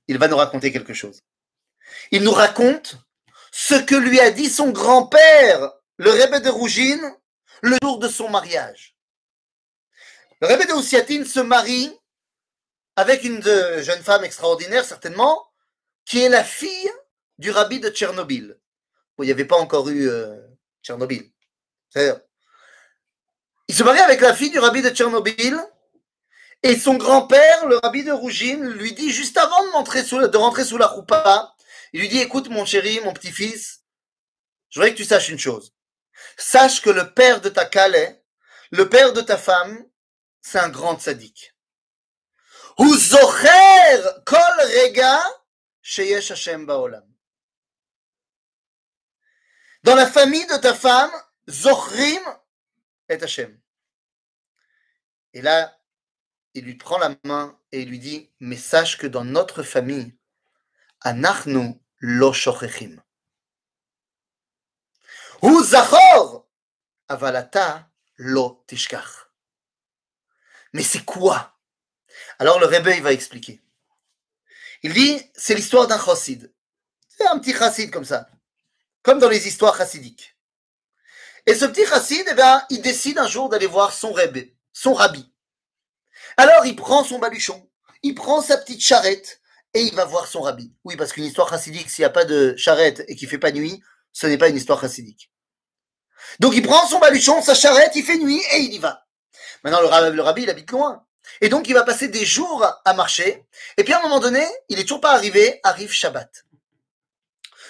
[0.08, 1.21] il va nous raconter quelque chose.
[2.12, 2.97] Il nous raconte
[3.59, 7.01] ce que lui a dit son grand-père, le Rebbe de Rougine,
[7.63, 8.95] le jour de son mariage.
[10.41, 11.91] Le Rebbe de Oussiatine se marie
[12.95, 15.49] avec une de- jeune femme extraordinaire, certainement,
[16.05, 16.91] qui est la fille
[17.39, 18.59] du rabbi de Tchernobyl.
[19.17, 20.39] Il n'y avait pas encore eu euh,
[20.83, 21.27] Tchernobyl.
[21.95, 25.59] Il se marie avec la fille du rabbi de Tchernobyl,
[26.61, 30.37] et son grand-père, le rabbi de Rougine, lui dit, juste avant de, rentrer sous, de
[30.37, 31.55] rentrer sous la roupa,
[31.97, 33.83] il lui dit, écoute mon chéri, mon petit-fils,
[34.69, 35.73] je voudrais que tu saches une chose.
[36.38, 38.23] Sache que le père de ta calais,
[38.69, 39.83] le père de ta femme,
[40.39, 41.55] c'est un grand sadique.
[42.77, 42.86] Dans
[49.95, 51.12] la famille de ta femme,
[51.49, 52.21] Zochrim
[53.10, 53.60] est Hashem
[55.33, 55.75] Et là,
[56.53, 60.15] il lui prend la main et il lui dit, mais sache que dans notre famille,
[61.01, 62.98] Anachnu lo shochechim.
[65.40, 66.46] הוא זכור,
[67.11, 67.78] אבל אתה
[68.18, 69.28] לא תשכח.
[70.74, 71.52] Mais c'est quoi
[72.38, 73.61] alors le Rebbe, il va expliquer.
[74.82, 76.52] Il dit, c'est l'histoire d'un chassid.
[77.08, 78.28] C'est un petit chassid comme ça.
[79.02, 80.37] Comme dans les histoires chassidiques.
[81.46, 84.94] Et ce petit chassid, eh bien, il décide un jour d'aller voir son Rebbe, son
[84.94, 85.32] rabbi.
[86.37, 87.68] Alors il prend son baluchon,
[88.02, 89.40] il prend sa petite charrette
[89.73, 90.73] et il va voir son rabbi.
[90.84, 93.51] Oui, parce qu'une histoire chassidique, s'il n'y a pas de charrette et qu'il fait pas
[93.51, 93.82] nuit,
[94.13, 95.32] ce n'est pas une histoire chassidique.
[96.39, 99.06] Donc il prend son baluchon, sa charrette, il fait nuit et il y va.
[99.63, 101.03] Maintenant, le, rab- le rabbi, il habite loin.
[101.41, 103.45] Et donc, il va passer des jours à marcher.
[103.75, 106.45] Et puis, à un moment donné, il est toujours pas arrivé, arrive Shabbat.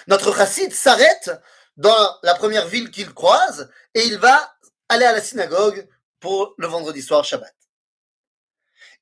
[0.06, 1.30] Notre chassid s'arrête
[1.76, 4.54] dans la première ville qu'il croise et il va
[4.88, 5.88] aller à la synagogue
[6.20, 7.54] pour le vendredi soir Shabbat.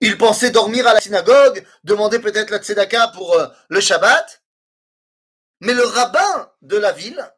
[0.00, 4.42] Il pensait dormir à la synagogue, demander peut-être la tzedaka pour euh, le Shabbat.
[5.60, 7.32] Mais le rabbin de la ville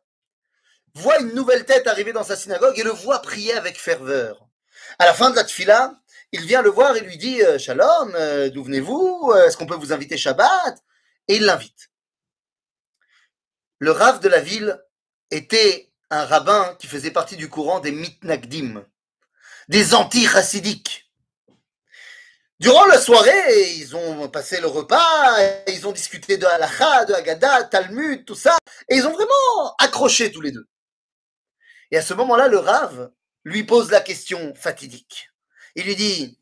[0.94, 4.48] voit une nouvelle tête arriver dans sa synagogue et le voit prier avec ferveur.
[4.98, 5.94] À la fin de la tfila,
[6.32, 9.32] il vient le voir et lui dit euh, Shalom, euh, d'où venez-vous?
[9.46, 10.82] Est-ce qu'on peut vous inviter Shabbat?
[11.28, 11.90] Et il l'invite.
[13.78, 14.82] Le Rav de la ville
[15.30, 18.84] était un rabbin qui faisait partie du courant des mitnagdim,
[19.68, 21.07] des anti-chassidiques.
[22.60, 27.64] Durant la soirée, ils ont passé le repas, ils ont discuté de halakha, de Haggadah,
[27.64, 30.66] Talmud, tout ça, et ils ont vraiment accroché tous les deux.
[31.92, 33.12] Et à ce moment-là, le Rav
[33.44, 35.30] lui pose la question fatidique.
[35.76, 36.38] Il lui dit,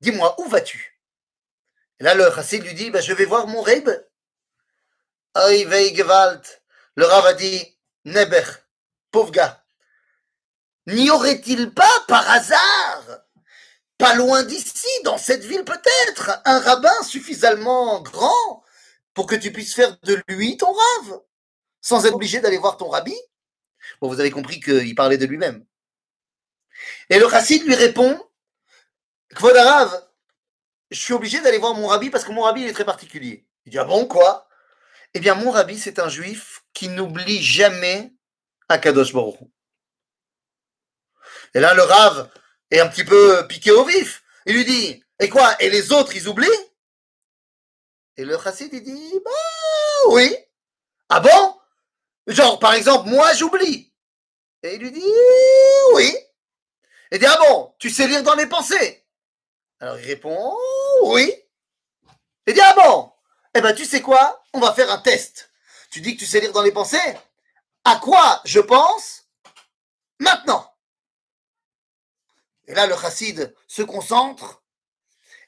[0.00, 0.98] dis-moi, où vas-tu?
[2.00, 4.10] Et là, le chassid lui dit, bah, je vais voir mon gewalt.
[5.36, 8.44] Le Rav a dit, Neber,
[9.10, 9.62] pauvre gars,
[10.86, 13.23] n'y aurait-il pas par hasard,
[13.98, 18.64] pas loin d'ici, dans cette ville peut-être, un rabbin suffisamment grand
[19.14, 21.20] pour que tu puisses faire de lui ton Rav,
[21.80, 23.14] sans être obligé d'aller voir ton rabbi
[24.00, 25.64] Bon, vous avez compris qu'il parlait de lui-même.
[27.10, 28.20] Et le chassid lui répond,
[29.34, 30.08] Kvod Arav,
[30.90, 33.46] je suis obligé d'aller voir mon rabbi parce que mon rabbi est très particulier.
[33.66, 34.48] Il dit, ah bon, quoi?
[35.12, 38.12] Eh bien, mon rabbi, c'est un juif qui n'oublie jamais
[38.68, 39.38] Akadosh Baruch.
[41.54, 42.30] Et là, le Rav
[42.74, 44.22] est un petit peu piqué au vif.
[44.46, 46.48] Il lui dit, et quoi Et les autres, ils oublient?
[48.16, 49.30] Et le chassid, il dit, bah
[50.08, 50.36] oui.
[51.08, 51.58] Ah bon?
[52.26, 53.92] Genre, par exemple, moi, j'oublie.
[54.62, 55.04] Et il lui dit,
[55.94, 56.16] oui.
[57.12, 59.04] Il dit, ah bon, tu sais lire dans les pensées?
[59.80, 60.56] Alors il répond,
[61.02, 61.32] oui.
[62.46, 63.12] Il dit, ah bon?
[63.54, 64.42] Eh ben, tu sais quoi?
[64.52, 65.50] On va faire un test.
[65.90, 66.98] Tu dis que tu sais lire dans les pensées
[67.84, 69.24] À quoi je pense
[70.18, 70.73] maintenant?
[72.66, 74.62] Et là, le chassid se concentre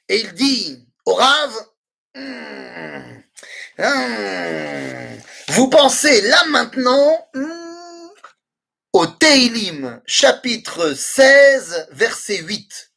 [0.07, 1.53] et il dit au Rav,
[2.15, 3.21] Hmm,
[3.77, 8.09] hmm, vous pensez là maintenant hmm,
[8.93, 12.91] au Teilim, chapitre 16, verset 8.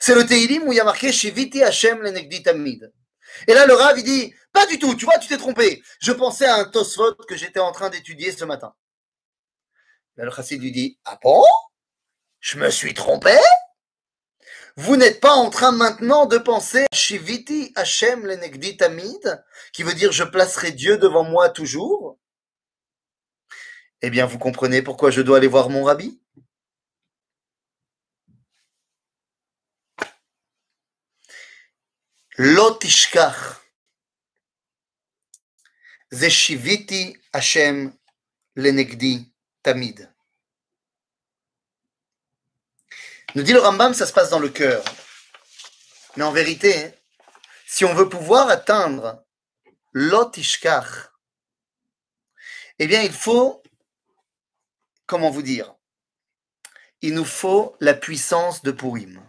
[0.00, 2.90] C'est le Teilim où il y a marqué Shiviti Hashem lenegdi tamid.
[3.46, 5.82] Et là, le Rav, il dit, pas du tout, tu vois, tu t'es trompé.
[6.00, 8.74] Je pensais à un Tosfot que j'étais en train d'étudier ce matin.
[10.16, 11.44] Là, le chassid lui dit Ah bon?
[12.40, 13.36] Je me suis trompé?
[14.76, 20.12] Vous n'êtes pas en train maintenant de penser Shiviti Hashem lenegdi tamid, qui veut dire
[20.12, 22.18] je placerai Dieu devant moi toujours?
[24.02, 26.20] Eh bien, vous comprenez pourquoi je dois aller voir mon rabbi?
[32.36, 33.56] Lotishkach.
[36.12, 37.92] Zeshiviti Hashem
[38.54, 40.08] lenegdi tamid.
[43.34, 44.82] Nous dit le Rambam, ça se passe dans le cœur.
[46.16, 46.92] Mais en vérité, hein,
[47.66, 49.22] si on veut pouvoir atteindre
[49.92, 51.10] l'otishkach,
[52.78, 53.62] eh bien, il faut,
[55.06, 55.74] comment vous dire,
[57.02, 59.22] il nous faut la puissance de Purim.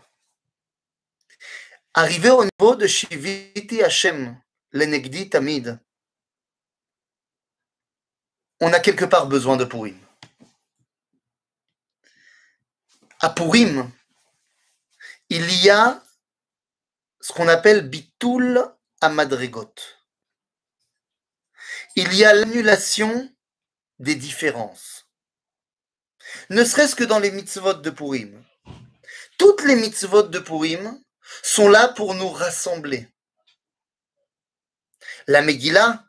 [1.94, 4.40] Arriver au niveau de Shiviti Hashem,
[4.72, 5.80] l'Enegdi Tamid,
[8.62, 10.00] on a quelque part besoin de Purim.
[13.22, 13.92] À Purim,
[15.28, 16.02] il y a
[17.20, 18.64] ce qu'on appelle Bitul
[19.02, 19.74] Amadregot.
[21.98, 23.30] Il y a l'annulation
[24.00, 25.06] des différences.
[26.50, 28.42] Ne serait-ce que dans les mitzvot de Purim.
[29.38, 31.04] Toutes les mitzvot de Purim
[31.44, 33.10] sont là pour nous rassembler.
[35.28, 36.06] La Megillah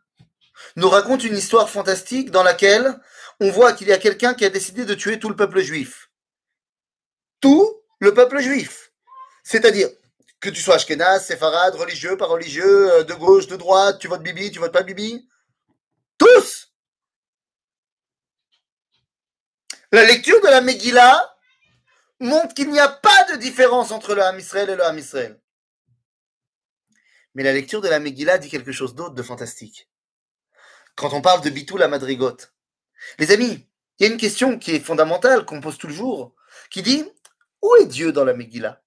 [0.77, 3.01] nous raconte une histoire fantastique dans laquelle
[3.41, 6.10] on voit qu'il y a quelqu'un qui a décidé de tuer tout le peuple juif.
[7.41, 8.93] Tout le peuple juif.
[9.43, 9.89] C'est-à-dire
[10.41, 14.23] que tu sois ashkénaze, séfarade, religieux, pas religieux, euh, de gauche, de droite, tu votes
[14.23, 15.29] Bibi, tu votes pas Bibi.
[16.19, 16.73] Tous
[19.93, 21.37] La lecture de la Megillah
[22.21, 25.41] montre qu'il n'y a pas de différence entre le Ham Israël et le Ham Israël.
[27.35, 29.89] Mais la lecture de la Megillah dit quelque chose d'autre de fantastique.
[30.95, 32.53] Quand on parle de Bitou la Madrigote.
[33.19, 33.67] Les amis,
[33.99, 36.35] il y a une question qui est fondamentale, qu'on pose toujours,
[36.71, 37.05] qui dit
[37.63, 38.83] Où est Dieu dans la Megillah?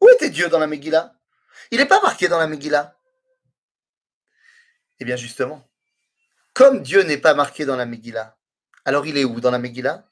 [0.00, 1.14] Où était Dieu dans la Megillah?
[1.70, 2.98] Il n'est pas marqué dans la Megillah.
[4.98, 5.68] Eh bien, justement,
[6.54, 8.38] comme Dieu n'est pas marqué dans la Megillah,
[8.84, 10.08] alors il est où dans la Megillah?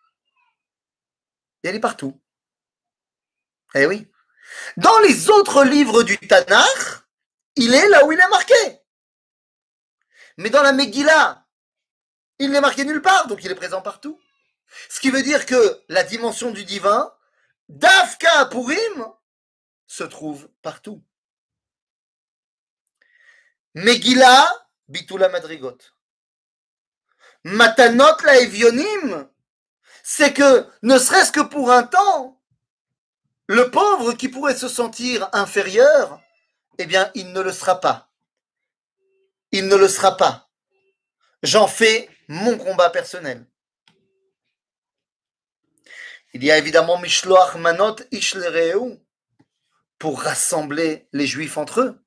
[1.62, 2.20] Il est partout.
[3.74, 4.10] Eh oui.
[4.76, 7.04] Dans les autres livres du Tanakh,
[7.56, 8.80] il est là où il est marqué.
[10.38, 11.46] Mais dans la Megillah,
[12.38, 14.18] il n'est marqué nulle part, donc il est présent partout.
[14.88, 17.12] Ce qui veut dire que la dimension du divin,
[17.68, 19.06] d'Afka Purim,
[19.86, 21.02] se trouve partout.
[23.74, 24.48] Megillah,
[24.88, 25.78] Bitula Madrigot.
[27.44, 29.28] Matanot la Evionim,
[30.02, 32.40] c'est que, ne serait-ce que pour un temps,
[33.46, 36.20] le pauvre qui pourrait se sentir inférieur,
[36.78, 38.10] eh bien, il ne le sera pas.
[39.52, 40.48] Il ne le sera pas.
[41.42, 43.44] J'en fais mon combat personnel.
[46.32, 49.00] Il y a évidemment Mishloach Manot Ishlereu
[49.98, 52.04] pour rassembler les Juifs entre eux.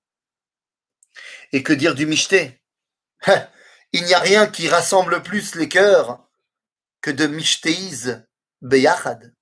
[1.51, 2.61] Et que dire du Mishté?
[3.91, 6.27] Il n'y a rien qui rassemble plus les cœurs
[7.01, 8.25] que de Mishteiz
[8.61, 9.35] Beyachad.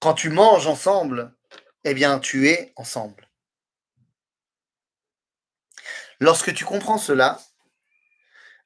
[0.00, 1.36] Quand tu manges ensemble,
[1.84, 3.28] eh bien tu es ensemble.
[6.18, 7.40] Lorsque tu comprends cela,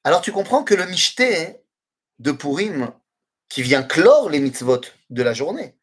[0.03, 1.63] alors tu comprends que le Mishté
[2.19, 2.91] de Purim,
[3.53, 5.77] qui vient clore les mitzvot de la journée,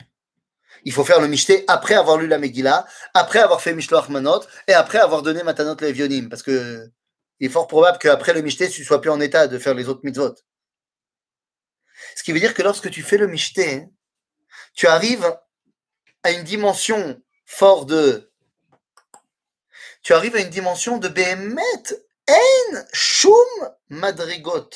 [0.82, 4.40] il faut faire le Mishté après avoir lu la Megillah, après avoir fait Mishloach Manot
[4.66, 6.90] et après avoir donné Matanot Levionim, parce que
[7.38, 9.88] il est fort probable qu'après le Mishté, tu sois plus en état de faire les
[9.88, 10.34] autres mitzvot.
[12.16, 13.86] Ce qui veut dire que lorsque tu fais le Mishté,
[14.74, 15.32] tu arrives
[16.24, 18.32] à une dimension fort de.
[20.02, 21.84] Tu arrives à une dimension de Behemet,
[22.28, 24.70] En Shum Madrigot,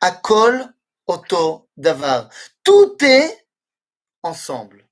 [0.00, 0.74] Akol
[2.64, 3.46] Tout est
[4.22, 4.88] ensemble.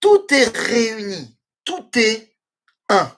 [0.00, 1.38] Tout est réuni.
[1.64, 2.36] Tout est
[2.88, 3.10] un.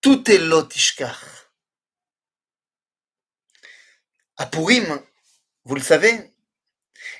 [0.00, 1.20] Tout est Lotishkar.
[4.36, 5.02] À Purim,
[5.64, 6.32] vous le savez,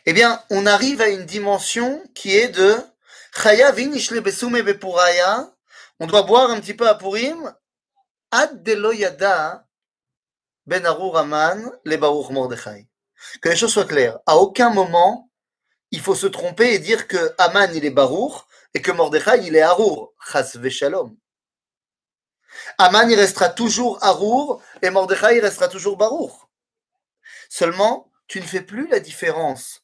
[0.06, 2.76] eh bien, on arrive à une dimension qui est de.
[6.00, 7.54] On doit boire un petit peu à Purim.
[8.30, 8.62] Ad
[10.66, 12.88] Ben Arur Aman Le Baruch Mordechai.
[13.40, 14.18] Que les choses soient claires.
[14.26, 15.30] À aucun moment,
[15.90, 18.42] il faut se tromper et dire que Aman il est Baruch
[18.74, 20.12] et que Mordechai il est Arur.
[20.30, 21.16] Chas Veshalom.
[22.78, 26.32] Aman il restera toujours Arur et Mordechai il restera toujours Baruch.
[27.48, 29.82] Seulement, tu ne fais plus la différence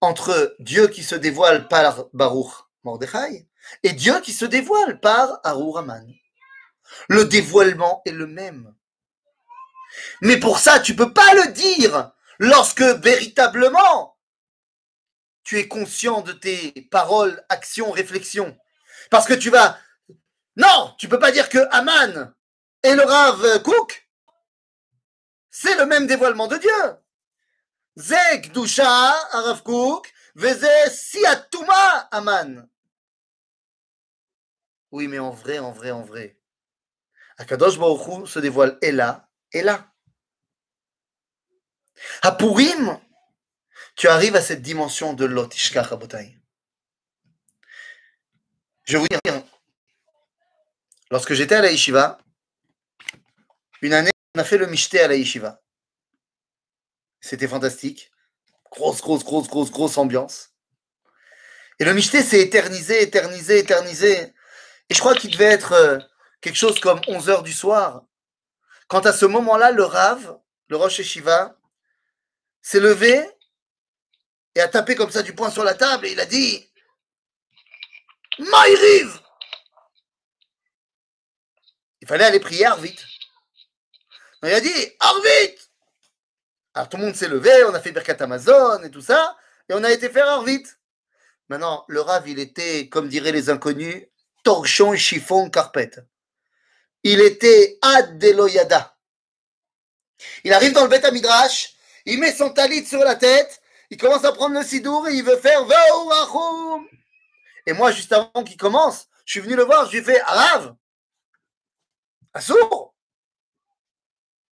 [0.00, 2.52] entre Dieu qui se dévoile par Baruch
[2.84, 3.48] Mordechai
[3.82, 6.06] et Dieu qui se dévoile par Arur Aman.
[7.08, 8.74] Le dévoilement est le même.
[10.20, 14.18] Mais pour ça, tu peux pas le dire lorsque véritablement
[15.44, 18.56] tu es conscient de tes paroles, actions, réflexions.
[19.10, 19.78] Parce que tu vas...
[20.56, 22.34] Non, tu peux pas dire que Aman
[22.82, 24.08] et le Rav Kouk,
[25.50, 26.70] c'est le même dévoilement de Dieu.
[27.96, 32.68] Zek Dusha, Rav Kouk, Veze Siatuma, Aman.
[34.90, 36.38] Oui, mais en vrai, en vrai, en vrai.
[37.38, 39.92] Akadosh Baruch se dévoile et là, et là.
[42.22, 42.98] À Purim,
[43.96, 46.38] tu arrives à cette dimension de l'Otishka Rabotai.
[48.84, 49.42] Je vais vous dire,
[51.10, 52.18] lorsque j'étais à la Yeshiva,
[53.82, 55.60] une année, on a fait le Mishté à la Yeshiva.
[57.20, 58.10] C'était fantastique.
[58.70, 60.54] Grosse, grosse, grosse, grosse, grosse ambiance.
[61.78, 64.32] Et le Mishté s'est éternisé, éternisé, éternisé.
[64.88, 65.98] Et je crois qu'il devait être euh,
[66.40, 68.04] quelque chose comme 11 heures du soir.
[68.88, 70.38] Quand à ce moment-là, le Rav,
[70.68, 71.57] le Rosh Yeshiva,
[72.62, 73.24] s'est levé
[74.54, 76.68] et a tapé comme ça du poing sur la table et il a dit
[78.38, 79.20] Maïriv
[82.00, 83.04] Il fallait aller prier vite.
[84.42, 85.58] Il a dit Arvit
[86.74, 89.36] Alors tout le monde s'est levé, on a fait Birkat Amazon et tout ça,
[89.68, 90.64] et on a été faire Arvit.
[91.48, 94.06] Maintenant, le Rav, il était, comme diraient les inconnus,
[94.44, 96.00] torchon, chiffon, carpette.
[97.02, 98.96] Il était Adeloyada.
[100.44, 101.74] Il arrive dans le Beth Midrash,
[102.06, 105.24] il met son talit sur la tête, il commence à prendre le sidour et il
[105.24, 106.86] veut faire Vaourachoum.
[107.66, 110.20] Et moi, juste avant qu'il commence, je suis venu le voir, je lui ai fait
[110.22, 110.74] Arav,
[112.34, 112.94] Assour.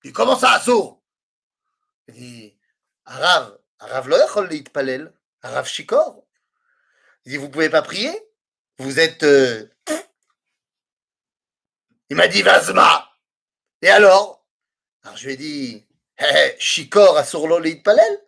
[0.04, 1.02] Il commence à Assour.
[2.08, 2.58] Il dit
[3.04, 6.24] Arav, Arav lo yachol palel, Arav shikor.
[7.24, 8.12] Il dit Vous pouvez pas prier?
[8.78, 9.22] Vous êtes.
[9.22, 9.68] euh,
[12.08, 13.10] Il m'a dit Vazma.
[13.82, 14.46] Et alors?
[15.02, 15.85] Alors je lui ai dit
[16.58, 18.20] shikor Assour lo palel.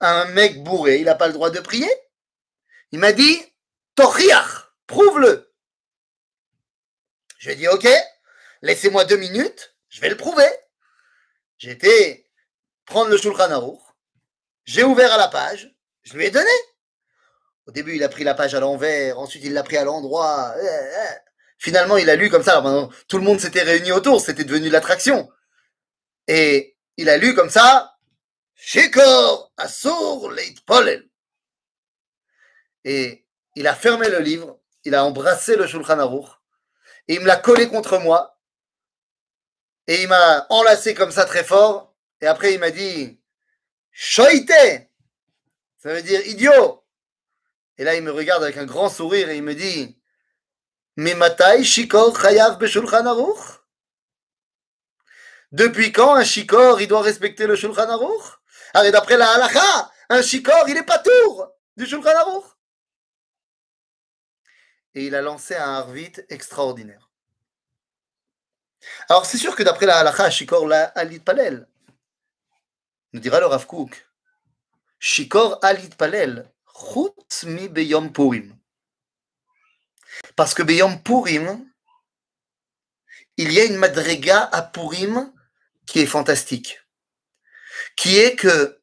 [0.00, 1.90] Un mec bourré, il n'a pas le droit de prier?
[2.92, 3.40] Il m'a dit
[3.94, 5.52] Toriach, prouve-le.
[7.38, 7.88] Je lui ai dit, ok,
[8.62, 10.48] laissez-moi deux minutes, je vais le prouver.
[11.62, 12.26] Été
[12.86, 13.80] prendre le Shulchan Aruch,
[14.64, 16.50] j'ai ouvert à la page, je lui ai donné.
[17.66, 20.54] Au début, il a pris la page à l'envers, ensuite il l'a pris à l'endroit.
[20.56, 21.06] euh.
[21.58, 22.62] Finalement, il a lu comme ça.
[23.06, 25.30] Tout le monde s'était réuni autour, c'était devenu l'attraction.
[27.00, 27.96] Il a lu comme ça,
[28.54, 31.08] Shikor Asur Leit Polel.
[32.84, 33.24] Et
[33.56, 36.28] il a fermé le livre, il a embrassé le Shulchan Aruch,
[37.08, 38.38] et il me l'a collé contre moi,
[39.86, 43.18] et il m'a enlacé comme ça très fort, et après il m'a dit
[43.92, 44.52] Shoite.
[45.78, 46.84] Ça veut dire idiot.
[47.78, 49.98] Et là il me regarde avec un grand sourire et il me dit
[50.96, 51.16] Mais
[51.64, 53.59] shikor chayav beshulchan aruch?
[55.52, 58.38] Depuis quand un shikor il doit respecter le Shulchan Aruch?
[58.74, 62.44] Allez, d'après la halakha, un shikor il est pas tour du Shulchan Aruch
[64.94, 67.10] et il a lancé un harvit extraordinaire.
[69.08, 71.68] Alors c'est sûr que d'après la halakha, Shikor la alit palel,
[73.12, 74.08] nous dira le Rav Kook,
[74.98, 78.56] Shikor alit palel, chutz mi beyom purim.
[80.34, 81.66] Parce que beyom purim,
[83.36, 85.32] il y a une madrega à Purim
[85.90, 86.78] qui est fantastique,
[87.96, 88.80] qui est que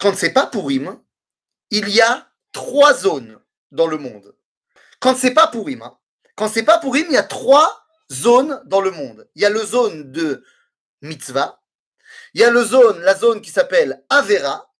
[0.00, 1.00] quand c'est pas Purim,
[1.70, 3.40] il y a trois zones
[3.70, 4.36] dans le monde.
[4.98, 5.96] Quand c'est pas Purim, hein,
[6.34, 9.30] quand c'est pas Purim, il y a trois zones dans le monde.
[9.36, 10.44] Il y a le zone de
[11.02, 11.62] mitzvah,
[12.32, 14.74] il y a le zone, la zone qui s'appelle Avera,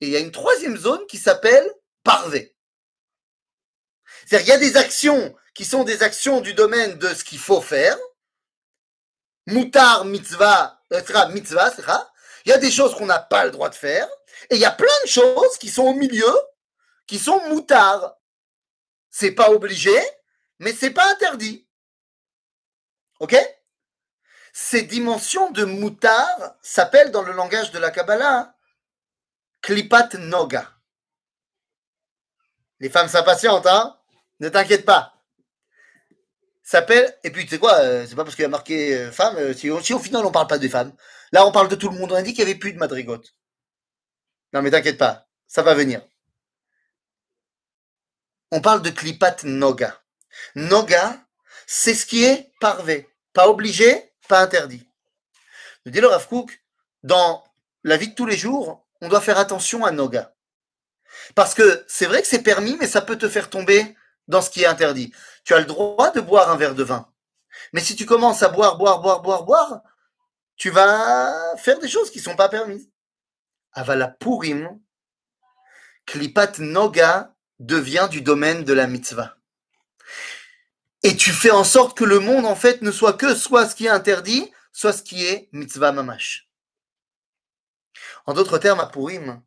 [0.00, 1.70] et il y a une troisième zone qui s'appelle
[2.04, 2.56] Parvé.
[4.24, 7.38] C'est-à-dire, il y a des actions qui sont des actions du domaine de ce qu'il
[7.38, 7.98] faut faire.
[9.50, 11.72] Moutar, mitzvah, etc., mitzvah.
[12.44, 14.08] Il y a des choses qu'on n'a pas le droit de faire.
[14.48, 16.32] Et il y a plein de choses qui sont au milieu,
[17.06, 18.16] qui sont moutards.
[19.10, 19.98] C'est pas obligé,
[20.58, 21.68] mais c'est pas interdit.
[23.18, 23.36] Ok?
[24.52, 28.54] Ces dimensions de moutard s'appellent dans le langage de la Kabbalah
[29.62, 30.72] klipat noga.
[32.78, 33.98] Les femmes s'impatientent, hein
[34.40, 35.19] Ne t'inquiète pas.
[36.62, 39.36] S'appelle, et puis tu sais quoi, euh, c'est pas parce qu'il a marqué euh, femme,
[39.36, 40.92] euh, si, si au final on parle pas des femmes.
[41.32, 42.78] Là on parle de tout le monde, on a dit qu'il y avait plus de
[42.78, 43.34] madrigote.
[44.52, 46.02] Non mais t'inquiète pas, ça va venir.
[48.52, 50.00] On parle de klipat noga.
[50.54, 51.24] Noga,
[51.66, 53.08] c'est ce qui est parvé.
[53.32, 54.86] Pas obligé, pas interdit.
[55.86, 56.28] Nous dit le Rav
[57.02, 57.44] dans
[57.84, 60.34] la vie de tous les jours, on doit faire attention à Noga.
[61.34, 63.96] Parce que c'est vrai que c'est permis, mais ça peut te faire tomber
[64.30, 65.12] dans ce qui est interdit.
[65.44, 67.06] Tu as le droit de boire un verre de vin.
[67.72, 69.82] Mais si tu commences à boire, boire, boire, boire, boire,
[70.56, 72.88] tu vas faire des choses qui ne sont pas permises.
[73.72, 74.80] Avala Purim,
[76.06, 79.36] Klipat Noga devient du domaine de la mitzvah.
[81.02, 83.74] Et tu fais en sorte que le monde, en fait, ne soit que soit ce
[83.74, 86.48] qui est interdit, soit ce qui est mitzvah mamash.
[88.26, 89.42] En d'autres termes, à Purim,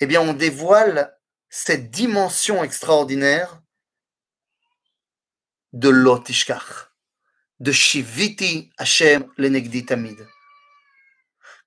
[0.00, 1.16] eh bien, on dévoile
[1.48, 3.61] cette dimension extraordinaire
[5.72, 6.92] de l'otishkar,
[7.60, 10.26] de shiviti Hashem lenegdi tamid,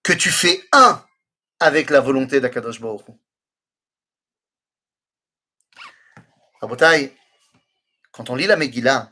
[0.03, 1.03] que tu fais un
[1.59, 3.05] avec la volonté d'Akadosh Baruch.
[6.61, 7.15] Rabotai,
[8.11, 9.11] quand on lit la Megillah,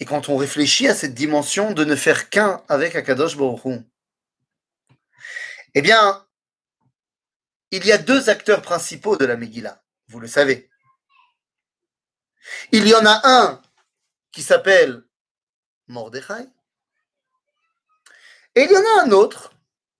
[0.00, 3.84] et quand on réfléchit à cette dimension de ne faire qu'un avec Akadosh Baruch
[5.74, 6.24] eh bien,
[7.72, 10.70] il y a deux acteurs principaux de la Megillah, vous le savez.
[12.72, 13.62] Il y en a un
[14.32, 15.04] qui s'appelle
[15.86, 16.48] Mordechai,
[18.54, 19.52] et il y en a un autre,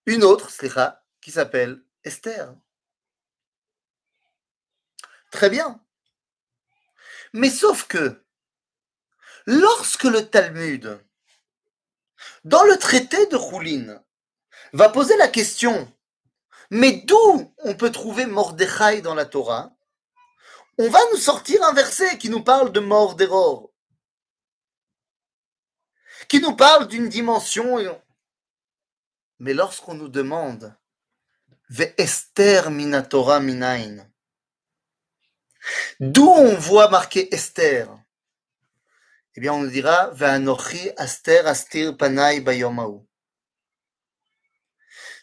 [0.06, 2.54] une autre, slicha, qui s'appelle Esther.
[5.30, 5.80] Très bien.
[7.32, 8.24] Mais sauf que,
[9.46, 11.00] lorsque le Talmud,
[12.44, 14.04] dans le traité de Roulin,
[14.72, 15.92] va poser la question
[16.70, 19.73] mais d'où on peut trouver Mordechai dans la Torah
[20.78, 23.68] On va nous sortir un verset qui nous parle de mort d'erreur,
[26.28, 28.00] qui nous parle d'une dimension.
[29.38, 30.74] Mais lorsqu'on nous demande
[31.68, 34.06] Ve Esther minatora minain,
[36.00, 37.88] d'où on voit marqué Esther?
[39.36, 43.00] Eh bien, on nous dira Ve'anochi Aster Astir Panai Bayomahu.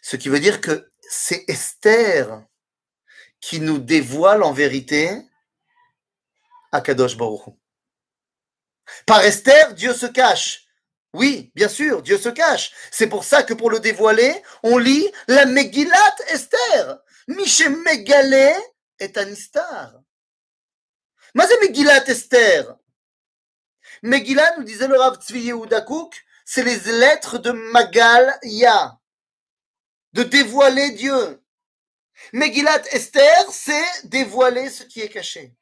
[0.02, 2.44] Ce qui veut dire que c'est Esther
[3.40, 5.22] qui nous dévoile en vérité
[6.72, 7.54] Akadosh Baruch.
[9.06, 10.66] Par Esther, Dieu se cache.
[11.14, 12.72] Oui, bien sûr, Dieu se cache.
[12.90, 16.98] C'est pour ça que pour le dévoiler, on lit la Megillat Esther.
[17.28, 18.52] Miché Megalé
[18.98, 19.92] est Anistar.
[21.34, 22.76] Mais c'est Megillat Esther.
[24.02, 25.84] Megillat, nous disait le Rav Tzvi Yehuda
[26.44, 28.98] c'est les lettres de Magal Ya
[30.12, 31.42] de dévoiler Dieu.
[32.32, 35.54] Megillat Esther, c'est dévoiler ce qui est caché.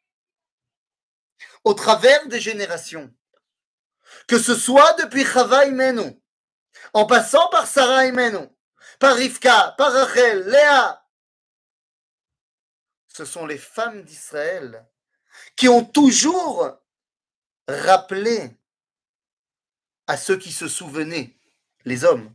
[1.64, 3.12] Au travers des générations.
[4.26, 6.20] Que ce soit depuis Chava Imenu,
[6.92, 8.48] en passant par Sarah Imenu,
[8.98, 11.06] par Rivka, par Rachel, Léa.
[13.08, 14.86] Ce sont les femmes d'Israël
[15.56, 16.70] qui ont toujours
[17.68, 18.56] rappelé
[20.06, 21.36] à ceux qui se souvenaient,
[21.84, 22.34] les hommes,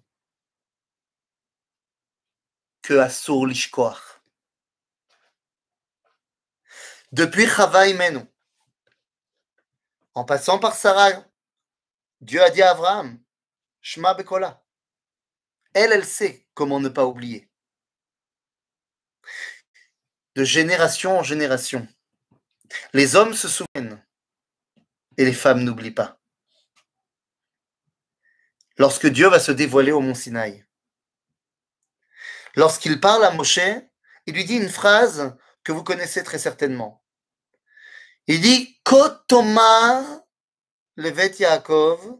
[2.81, 4.21] que Assur Lishkoach.
[7.11, 8.19] Depuis Chava Imenu,
[10.15, 11.23] en passant par Sarah,
[12.21, 13.21] Dieu a dit à Abraham,
[13.81, 14.63] Shma Bekola.
[15.73, 17.49] Elle, elle sait comment ne pas oublier.
[20.35, 21.87] De génération en génération,
[22.93, 24.03] les hommes se souviennent
[25.17, 26.19] et les femmes n'oublient pas.
[28.77, 30.65] Lorsque Dieu va se dévoiler au mont Sinaï,
[32.55, 33.59] Lorsqu'il parle à Moshe,
[34.25, 37.04] il lui dit une phrase que vous connaissez très certainement.
[38.27, 40.03] Il dit Kotomar
[40.95, 42.19] levet Yaakov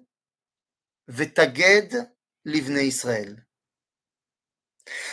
[1.07, 2.11] vetaged
[2.43, 3.43] livne Israël.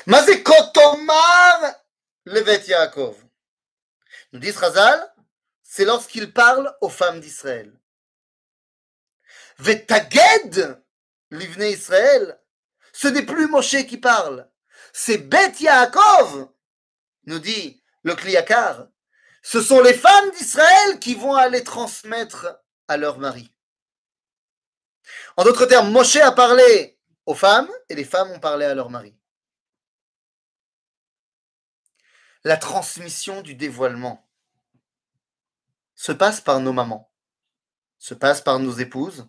[0.07, 1.75] Mais Kotomar
[2.27, 3.25] levet Yaakov.
[4.33, 5.15] Nous dit Razal,
[5.63, 7.73] c'est lorsqu'il parle aux femmes d'Israël.
[9.59, 10.79] Vetaged
[11.31, 12.39] livne Israël.
[12.93, 14.51] Ce n'est plus Moshe qui parle,
[14.93, 16.53] c'est Beth Yaakov,
[17.25, 18.92] nous dit le Kliakar.
[19.43, 23.53] Ce sont les femmes d'Israël qui vont aller transmettre à leur mari.
[25.37, 28.89] En d'autres termes, Moshe a parlé aux femmes et les femmes ont parlé à leur
[28.89, 29.17] mari.
[32.45, 34.29] La transmission du dévoilement
[35.95, 37.13] se passe par nos mamans,
[37.99, 39.29] se passe par nos épouses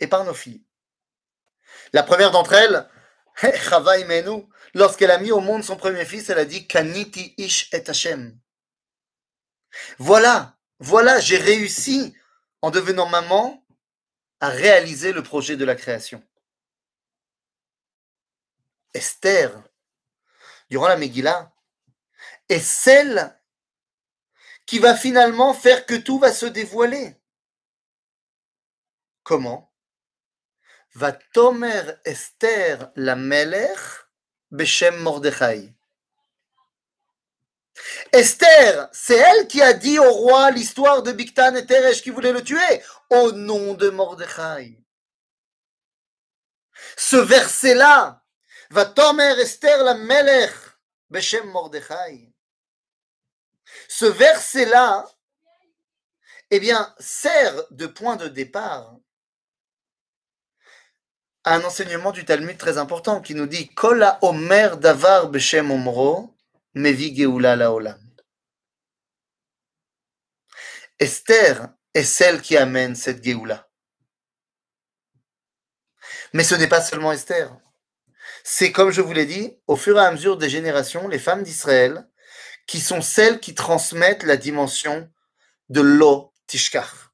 [0.00, 0.64] et par nos filles.
[1.92, 2.88] La première d'entre elles,
[4.74, 8.38] lorsqu'elle a mis au monde son premier fils, elle a dit Kaniti ish et Hashem.
[9.98, 12.14] Voilà, voilà, j'ai réussi
[12.62, 13.64] en devenant maman
[14.40, 16.22] à réaliser le projet de la création.
[18.92, 19.62] Esther,
[20.70, 21.52] durant la Megillah,
[22.48, 23.38] est celle
[24.66, 27.16] qui va finalement faire que tout va se dévoiler.
[29.22, 29.72] Comment
[30.94, 33.78] Va Tomer Esther la Melech
[34.50, 35.74] Beshem Mordechai?
[38.12, 42.32] Esther, c'est elle qui a dit au roi l'histoire de Biktan et Teresh qui voulait
[42.32, 44.78] le tuer au nom de Mordechai.
[46.96, 48.24] Ce verset-là,
[48.70, 50.52] va Tomer Esther la Melech,
[51.08, 52.32] Beshem Mordechai.
[53.88, 55.06] Ce verset-là,
[56.50, 58.96] eh bien, sert de point de départ
[61.44, 66.33] à un enseignement du Talmud très important qui nous dit Kola Omer Davar Omro,
[66.74, 68.00] Mevi Geoula Laolam.
[70.98, 73.68] Esther est celle qui amène cette Géoula.
[76.32, 77.56] Mais ce n'est pas seulement Esther.
[78.42, 81.44] C'est comme je vous l'ai dit, au fur et à mesure des générations, les femmes
[81.44, 82.08] d'Israël,
[82.66, 85.10] qui sont celles qui transmettent la dimension
[85.68, 87.12] de Lo Tishkach.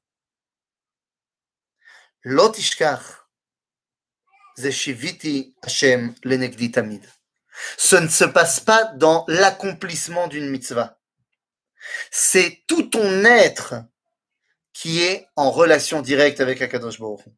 [2.23, 3.27] Lo Tishkach,
[4.57, 7.07] Zeshiviti Hashem Lenegdi Tamid.
[7.78, 10.98] Ce ne se passe pas dans l'accomplissement d'une mitzvah.
[12.10, 13.74] C'est tout ton être
[14.72, 17.26] qui est en relation directe avec Akadosh Baruch.
[17.26, 17.30] Hu.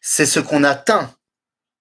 [0.00, 1.14] C'est ce qu'on atteint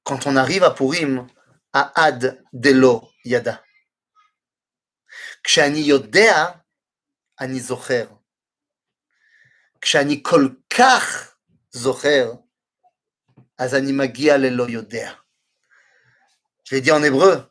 [0.03, 1.27] quand on arrive à Purim,
[1.73, 3.63] à Ad Delo Yada.
[5.43, 6.45] כשאני יודע,
[7.39, 8.05] אני זוכר.
[9.81, 11.35] כשאני כל כך
[11.71, 12.33] זוכר,
[13.57, 15.13] אז אני מגיע ללא יודע.
[16.64, 17.44] je l'ai dit en hébreu,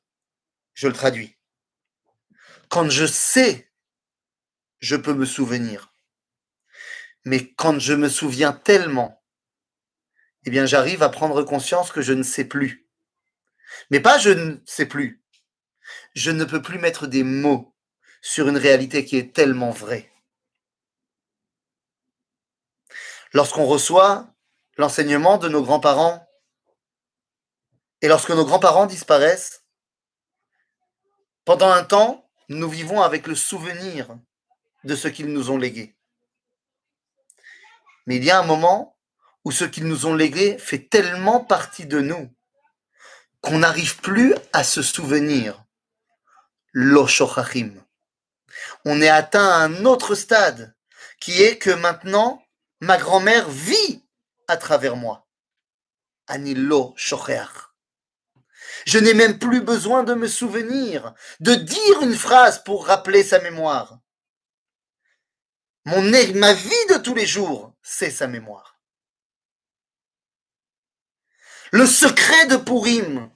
[0.74, 1.38] je le traduis.
[2.70, 3.72] Quand je sais,
[4.80, 5.94] je peux me souvenir.
[7.26, 9.24] Mais quand je me souviens tellement,
[10.46, 12.90] eh bien j'arrive à prendre conscience que je ne sais plus.
[13.92, 15.24] Mais pas je ne sais plus.
[16.16, 17.76] Je ne peux plus mettre des mots
[18.22, 20.12] sur une réalité qui est tellement vraie.
[23.32, 24.34] Lorsqu'on reçoit
[24.78, 26.28] l'enseignement de nos grands-parents
[28.04, 29.64] et lorsque nos grands-parents disparaissent,
[31.46, 34.18] pendant un temps, nous vivons avec le souvenir
[34.84, 35.96] de ce qu'ils nous ont légué.
[38.06, 38.98] Mais il y a un moment
[39.46, 42.30] où ce qu'ils nous ont légué fait tellement partie de nous
[43.40, 45.64] qu'on n'arrive plus à se souvenir.
[46.74, 47.72] L'oshochachim.
[48.84, 50.76] On est atteint à un autre stade
[51.22, 52.44] qui est que maintenant,
[52.82, 54.04] ma grand-mère vit
[54.50, 55.26] à travers moi.
[56.28, 56.96] Anilo.
[58.86, 63.40] Je n'ai même plus besoin de me souvenir, de dire une phrase pour rappeler sa
[63.40, 64.00] mémoire.
[65.86, 68.80] Mon, ma vie de tous les jours, c'est sa mémoire.
[71.72, 73.32] Le secret de Purim,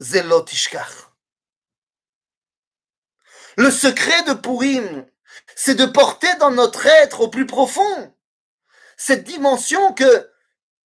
[0.00, 1.08] Zelot Ishkach.
[3.56, 5.06] Le secret de Purim,
[5.54, 8.14] c'est de porter dans notre être au plus profond
[8.96, 10.30] cette dimension que,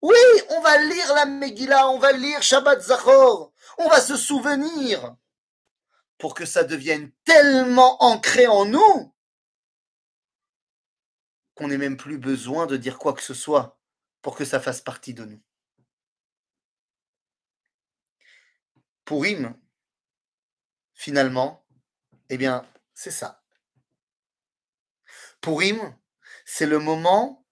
[0.01, 0.17] oui,
[0.49, 5.15] on va lire la Megillah, on va lire Shabbat Zachor, on va se souvenir
[6.17, 9.13] pour que ça devienne tellement ancré en nous
[11.55, 13.79] qu'on n'ait même plus besoin de dire quoi que ce soit
[14.21, 15.41] pour que ça fasse partie de nous.
[19.05, 19.55] Purim,
[20.93, 21.65] finalement,
[22.29, 23.43] eh bien, c'est ça.
[25.41, 25.95] Purim,
[26.45, 27.45] c'est le moment.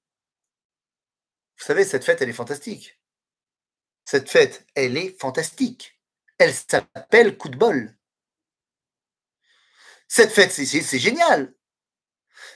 [1.58, 3.00] Vous savez, cette fête, elle est fantastique.
[4.06, 6.01] Cette fête, elle est fantastique.
[6.42, 7.96] Elle s'appelle coup de bol.
[10.08, 11.54] Cette fête, c'est génial.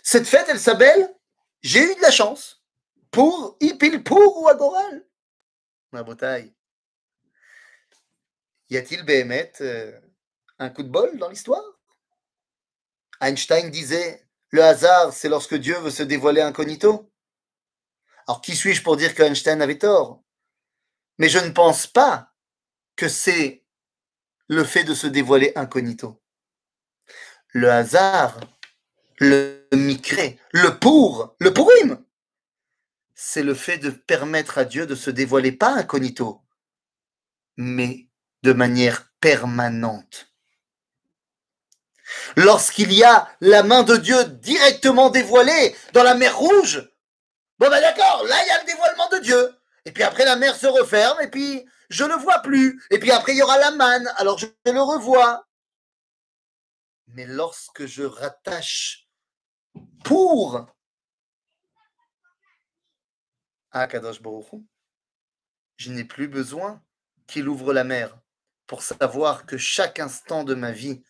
[0.01, 1.15] Cette fête, elle s'appelle
[1.61, 2.63] J'ai eu de la chance.
[3.11, 5.05] Pour, pile pour ou adoral.
[5.91, 6.55] Ma bataille.
[8.71, 10.01] Y a-t-il Béhémet euh,
[10.57, 11.63] un coup de bol dans l'histoire?
[13.21, 17.13] Einstein disait Le hasard, c'est lorsque Dieu veut se dévoiler incognito.
[18.27, 20.23] Alors, qui suis-je pour dire que Einstein avait tort?
[21.19, 22.33] Mais je ne pense pas
[22.95, 23.64] que c'est
[24.47, 26.21] le fait de se dévoiler incognito.
[27.49, 28.39] Le hasard,
[29.19, 32.03] le micré, le pour, le pourim,
[33.13, 36.41] c'est le fait de permettre à Dieu de se dévoiler pas incognito,
[37.57, 38.09] mais
[38.43, 40.27] de manière permanente.
[42.35, 46.87] Lorsqu'il y a la main de Dieu directement dévoilée dans la mer rouge,
[47.57, 49.55] bon ben d'accord, là il y a le dévoilement de Dieu.
[49.85, 52.81] Et puis après la mer se referme et puis je ne le vois plus.
[52.89, 55.47] Et puis après il y aura la manne, alors je le revois.
[57.07, 59.07] Mais lorsque je rattache
[60.03, 60.65] pour
[63.71, 64.61] à Kadosh Baruch
[65.77, 66.81] je n'ai plus besoin
[67.27, 68.17] qu'il ouvre la mer
[68.67, 71.03] pour savoir que chaque instant de ma vie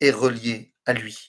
[0.00, 1.28] est relié à lui.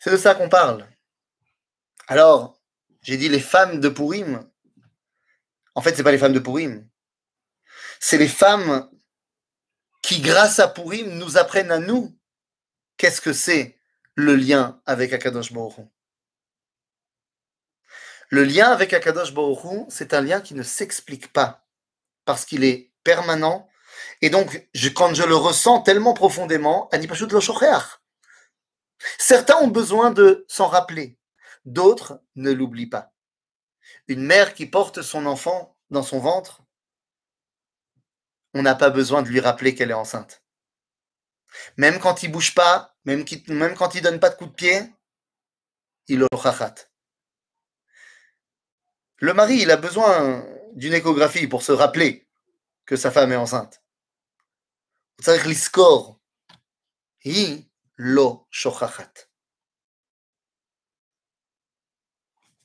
[0.00, 0.86] C'est de ça qu'on parle.
[2.08, 2.60] Alors,
[3.04, 4.50] j'ai dit les femmes de Purim.
[5.74, 6.88] En fait, ce n'est pas les femmes de Purim.
[8.00, 8.90] C'est les femmes
[10.02, 12.18] qui, grâce à Purim, nous apprennent à nous
[12.96, 13.78] qu'est-ce que c'est
[14.14, 15.86] le lien avec Akadosh Baruch
[18.30, 21.66] Le lien avec Akadosh Baruch c'est un lien qui ne s'explique pas
[22.24, 23.68] parce qu'il est permanent.
[24.22, 27.40] Et donc, quand je le ressens tellement profondément, ani pashut lo.
[29.18, 31.18] Certains ont besoin de s'en rappeler,
[31.65, 33.13] d'autres ne l'oublient pas.
[34.07, 36.61] Une mère qui porte son enfant dans son ventre,
[38.53, 40.43] on n'a pas besoin de lui rappeler qu'elle est enceinte.
[41.77, 44.53] Même quand il bouge pas, même, qu'il- même quand il donne pas de coup de
[44.53, 44.81] pied,
[46.07, 46.75] il le rachat.
[49.17, 52.27] Le mari, il a besoin d'une échographie pour se rappeler
[52.85, 53.79] que sa femme est enceinte.
[55.19, 56.19] הוא צריך לזכור,
[57.23, 57.63] היא
[57.99, 59.19] לא שוכחת.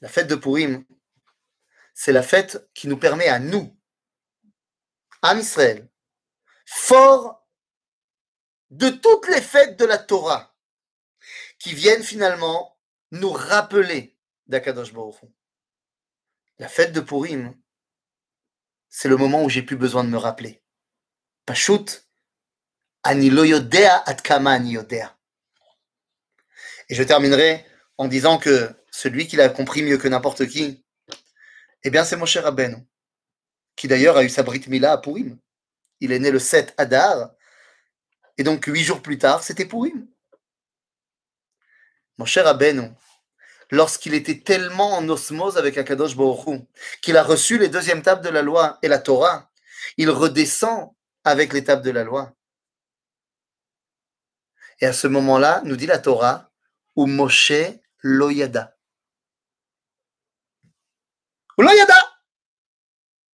[0.02, 0.86] La fête de Purim,
[1.94, 3.78] c'est la fête qui nous permet à nous,
[5.22, 5.90] Am Israël,
[6.66, 7.46] fort
[8.70, 10.56] de toutes les fêtes de la Torah,
[11.58, 12.80] qui viennent finalement
[13.12, 15.20] nous rappeler d'Akadosh Baruch.
[16.58, 17.54] La fête de Purim,
[18.90, 20.64] c'est le moment où j'ai plus besoin de me rappeler.
[21.46, 22.06] Pashut,
[23.04, 25.18] ani lo yodea ad kama ani yodea.
[26.88, 27.66] Et je terminerai
[27.98, 30.84] en disant que celui qui l'a compris mieux que n'importe qui,
[31.84, 32.78] eh bien c'est mon cher Rabbeinu,
[33.76, 35.38] qui d'ailleurs a eu sa Brit Mila à Purim.
[36.00, 37.32] Il est né le 7 Adar,
[38.38, 40.08] et donc huit jours plus tard, c'était Purim.
[42.18, 42.92] Mon cher Rabbeinu,
[43.72, 46.62] lorsqu'il était tellement en osmose avec Akadosh Baruch
[47.02, 49.50] qu'il a reçu les deuxièmes tables de la loi et la Torah,
[49.98, 52.34] il redescend avec les tables de la loi.
[54.82, 56.52] Et à ce moment-là, nous dit la Torah,
[56.96, 57.52] ou Moshe
[58.02, 58.79] loyada.
[61.60, 62.00] Ou loyada.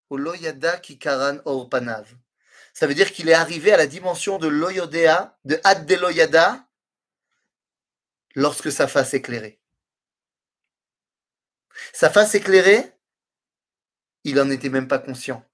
[0.09, 2.07] Ou loyada ki karan or panav.
[2.73, 6.67] Ça veut dire qu'il est arrivé à la dimension de loyodea, de ad de loyada,
[8.33, 9.61] lorsque sa face éclairée.
[11.93, 12.93] Sa face éclairée,
[14.23, 15.45] il n'en était même pas conscient.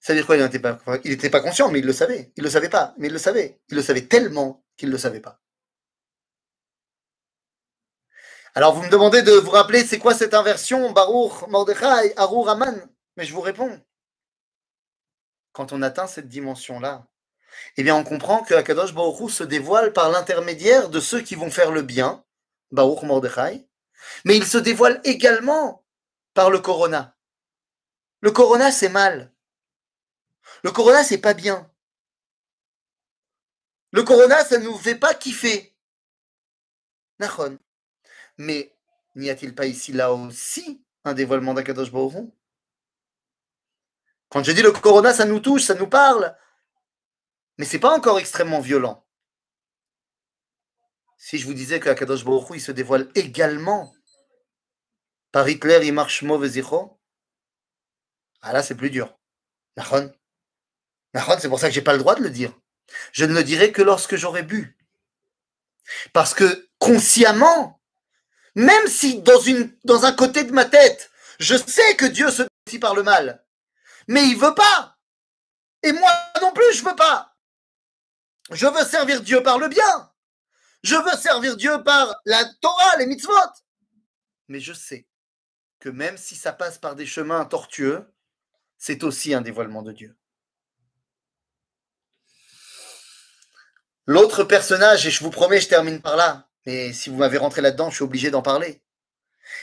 [0.00, 2.32] Ça veut dire quoi Il n'était pas, pas conscient, mais il le savait.
[2.36, 3.60] Il le savait pas, mais il le savait.
[3.68, 5.40] Il le savait tellement qu'il ne le savait pas.
[8.58, 12.74] Alors vous me demandez de vous rappeler c'est quoi cette inversion Baruch, Mordechai, Arur, Aman
[13.16, 13.80] Mais je vous réponds.
[15.52, 17.06] Quand on atteint cette dimension-là,
[17.76, 21.52] eh bien on comprend que Akadosh Baruch se dévoile par l'intermédiaire de ceux qui vont
[21.52, 22.24] faire le bien,
[22.72, 23.68] Baruch Mordechai,
[24.24, 25.84] mais il se dévoile également
[26.34, 27.16] par le Corona.
[28.22, 29.32] Le Corona, c'est mal.
[30.64, 31.70] Le Corona, c'est pas bien.
[33.92, 35.76] Le Corona, ça ne nous fait pas kiffer.
[37.20, 37.56] Nachon.
[38.38, 38.74] Mais
[39.14, 42.28] n'y a-t-il pas ici, là aussi, un dévoilement d'Akadosh Baruch
[44.30, 46.36] Quand je dis le Corona, ça nous touche, ça nous parle.
[47.58, 49.04] Mais c'est pas encore extrêmement violent.
[51.16, 53.92] Si je vous disais que Akadosh Baruch il se dévoile également
[55.32, 56.56] par Hitler, il marche mauvais
[58.40, 59.16] ah là, c'est plus dur.
[59.76, 60.12] Nachon.
[61.14, 62.52] Nachon, c'est pour ça que j'ai pas le droit de le dire.
[63.12, 64.76] Je ne le dirai que lorsque j'aurai bu.
[66.12, 67.77] Parce que consciemment,
[68.58, 72.96] même si dans, un côté de ma tête, je sais que Dieu se décide par
[72.96, 73.44] le mal,
[74.08, 74.96] mais il veut pas.
[75.84, 76.10] Et moi
[76.42, 77.36] non plus, je veux pas.
[78.50, 80.12] Je veux servir Dieu par le bien.
[80.82, 83.32] Je veux servir Dieu par la Torah, les mitzvot.
[84.48, 85.06] Mais je sais
[85.78, 88.12] que même si ça passe par des chemins tortueux,
[88.76, 90.16] c'est aussi un dévoilement de Dieu.
[94.06, 97.60] L'autre personnage, et je vous promets, je termine par là, mais si vous m'avez rentré
[97.60, 98.82] là-dedans, je suis obligé d'en parler.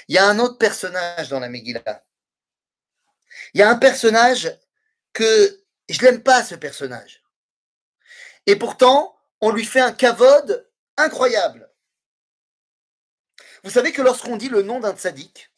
[0.08, 2.04] Il y a un autre personnage dans la Megillah.
[3.54, 4.52] Il y a un personnage
[5.14, 7.24] que je l'aime pas, ce personnage.
[8.46, 11.70] Et pourtant, on lui fait un kavod incroyable.
[13.64, 15.52] Vous savez que lorsqu'on dit le nom d'un tzaddik,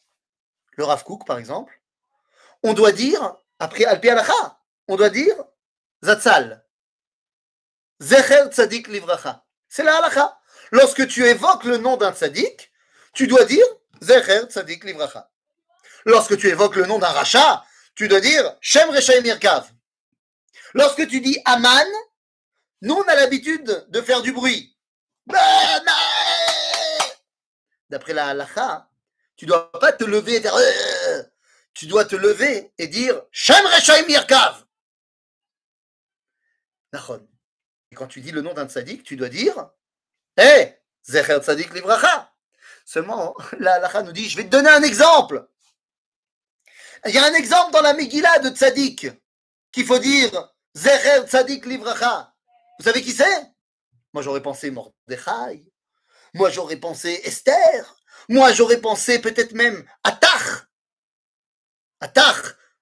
[0.72, 1.80] le Rav Kook par exemple,
[2.62, 5.36] on doit dire, après Alpi Alacha, on doit dire
[6.04, 6.64] Zatzal.
[8.00, 9.44] Zecher Tzadik Livracha.
[9.68, 10.37] C'est la halacha.
[10.70, 12.72] Lorsque tu évoques le nom d'un tzaddik,
[13.12, 13.64] tu dois dire
[14.00, 15.30] Zecher Tzadik Livracha.
[16.04, 17.64] Lorsque tu évoques le nom d'un rachat,
[17.94, 19.70] tu dois dire Shem Rechaim Mirkav.
[20.74, 21.86] Lorsque tu dis Aman,
[22.82, 24.76] nous on a l'habitude de faire du bruit.
[27.90, 28.88] D'après la halacha,
[29.36, 31.22] tu dois pas te lever et faire euh,
[31.74, 34.04] tu dois te lever et dire Shem Rechaim.
[37.90, 39.70] Et quand tu dis le nom d'un tzaddik, tu dois dire
[40.38, 42.32] Hé, Zecher Tzadik Livracha.
[42.84, 45.46] Seulement, la halakha nous dit Je vais te donner un exemple.
[47.04, 49.08] Il y a un exemple dans la Megillah de tzaddik
[49.72, 52.32] qu'il faut dire Zecher Tzadik Livracha.
[52.78, 53.52] Vous savez qui c'est?
[54.12, 55.64] Moi j'aurais pensé Mordechai.
[56.34, 57.98] Moi j'aurais pensé Esther.
[58.28, 59.88] Moi, j'aurais pensé peut-être même.
[60.04, 60.66] À Tach,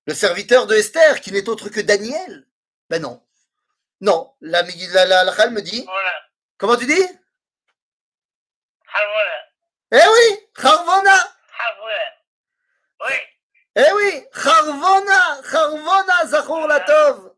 [0.06, 2.46] le serviteur de Esther, qui n'est autre que Daniel.
[2.90, 3.22] Ben non.
[4.00, 5.86] Non, la, la, la, la Chal me dit.
[6.58, 7.06] Comment tu dis?
[9.92, 10.38] Eh oui.
[10.62, 11.36] Harvona.
[13.00, 13.14] Oui.
[13.78, 17.32] Eh oui, Charvona, Charvona, Zachor Latov.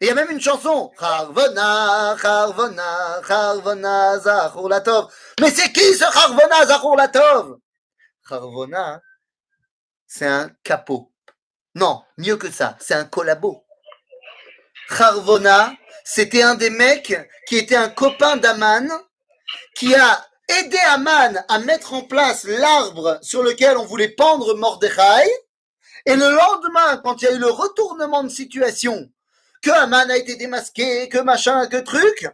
[0.00, 0.92] Et il y a même une chanson.
[0.98, 5.12] Charvona, Charvona, Charvona, Zachor Latov.
[5.40, 7.58] Mais c'est qui ce Charvona, Zachor Latov?
[8.28, 9.00] Charvona,
[10.06, 11.12] c'est un capot.
[11.74, 13.66] Non, mieux que ça, c'est un collabo.
[14.88, 15.72] Charvona,
[16.04, 17.18] c'était un des mecs
[17.48, 18.88] qui était un copain d'Aman,
[19.74, 25.28] qui a aidé Aman à mettre en place l'arbre sur lequel on voulait pendre Mordechai.
[26.06, 29.10] Et le lendemain, quand il y a eu le retournement de situation,
[29.62, 32.28] que Aman a été démasqué, que machin, que truc,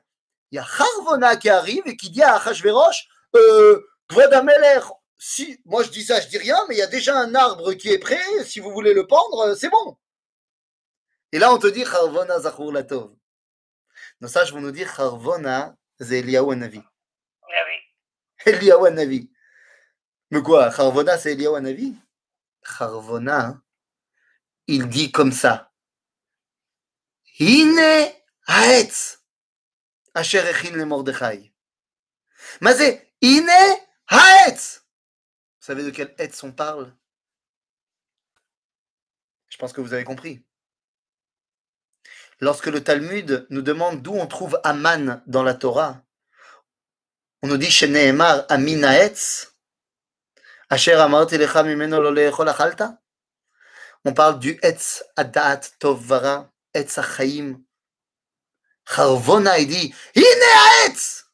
[0.50, 3.86] il y a Harvona qui arrive et qui dit à Achashverosh, euh,
[5.18, 7.74] si, moi je dis ça, je dis rien, mais il y a déjà un arbre
[7.74, 9.96] qui est prêt, si vous voulez le pendre, c'est bon.
[11.32, 13.10] Et là, on te dit Harvona Zachur Latov.
[14.20, 15.76] Nos sages vont nous dire Harvona.
[16.00, 16.80] Ah oui.
[18.48, 19.30] Eliyahu Hanavi.
[20.30, 21.94] Mais quoi, Harvona, c'est Eliyahu Hanavi
[22.78, 23.62] Harvona,
[24.66, 25.72] il dit comme ça.
[27.38, 28.12] Hine
[28.46, 29.22] haetz,
[30.14, 31.52] asher echin le Mordechai.
[32.60, 33.50] C'est Hine
[34.08, 34.84] haetz.
[35.60, 36.94] Vous savez de quel etz on parle?
[39.48, 40.44] Je pense que vous avez compris.
[42.40, 46.02] Lorsque le Talmud nous demande d'où on trouve Aman dans la Torah,
[47.42, 48.46] on nous dit chez Nehemar
[50.70, 50.96] asher.
[54.04, 57.62] On parle du etz adat tov vara, etz achaim.
[58.86, 60.24] Charvona, il dit Hine
[60.84, 61.26] haetz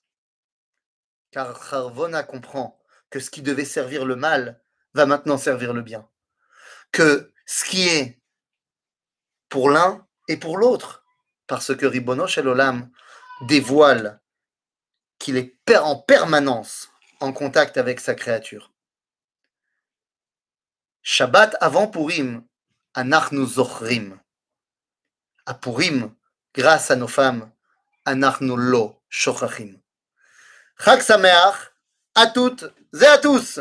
[1.31, 2.81] Car Charvona comprend
[3.11, 4.61] que ce qui devait servir le mal
[4.93, 6.09] va maintenant servir le bien.
[6.91, 8.21] Que ce qui est
[9.49, 11.05] pour l'un est pour l'autre.
[11.47, 12.49] Parce que Ribono Shel
[13.43, 14.21] dévoile
[15.19, 16.91] qu'il est en permanence
[17.21, 18.71] en contact avec sa créature.
[21.03, 22.47] Shabbat avant Purim,
[22.95, 24.21] Anachnu Zochrim.
[25.47, 26.15] À Purim,
[26.55, 27.51] grâce à nos femmes,
[28.05, 29.81] Anachnu Lo Shochachim.
[30.79, 31.73] Chag Sameach,
[32.15, 32.65] à toutes
[33.01, 33.61] et à tous.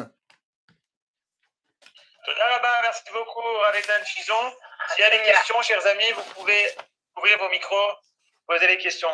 [2.84, 4.54] Merci beaucoup, Ravedan Chison.
[4.90, 6.76] S'il y a des questions, chers amis, vous pouvez
[7.18, 7.92] ouvrir vos micros,
[8.48, 9.10] poser les questions.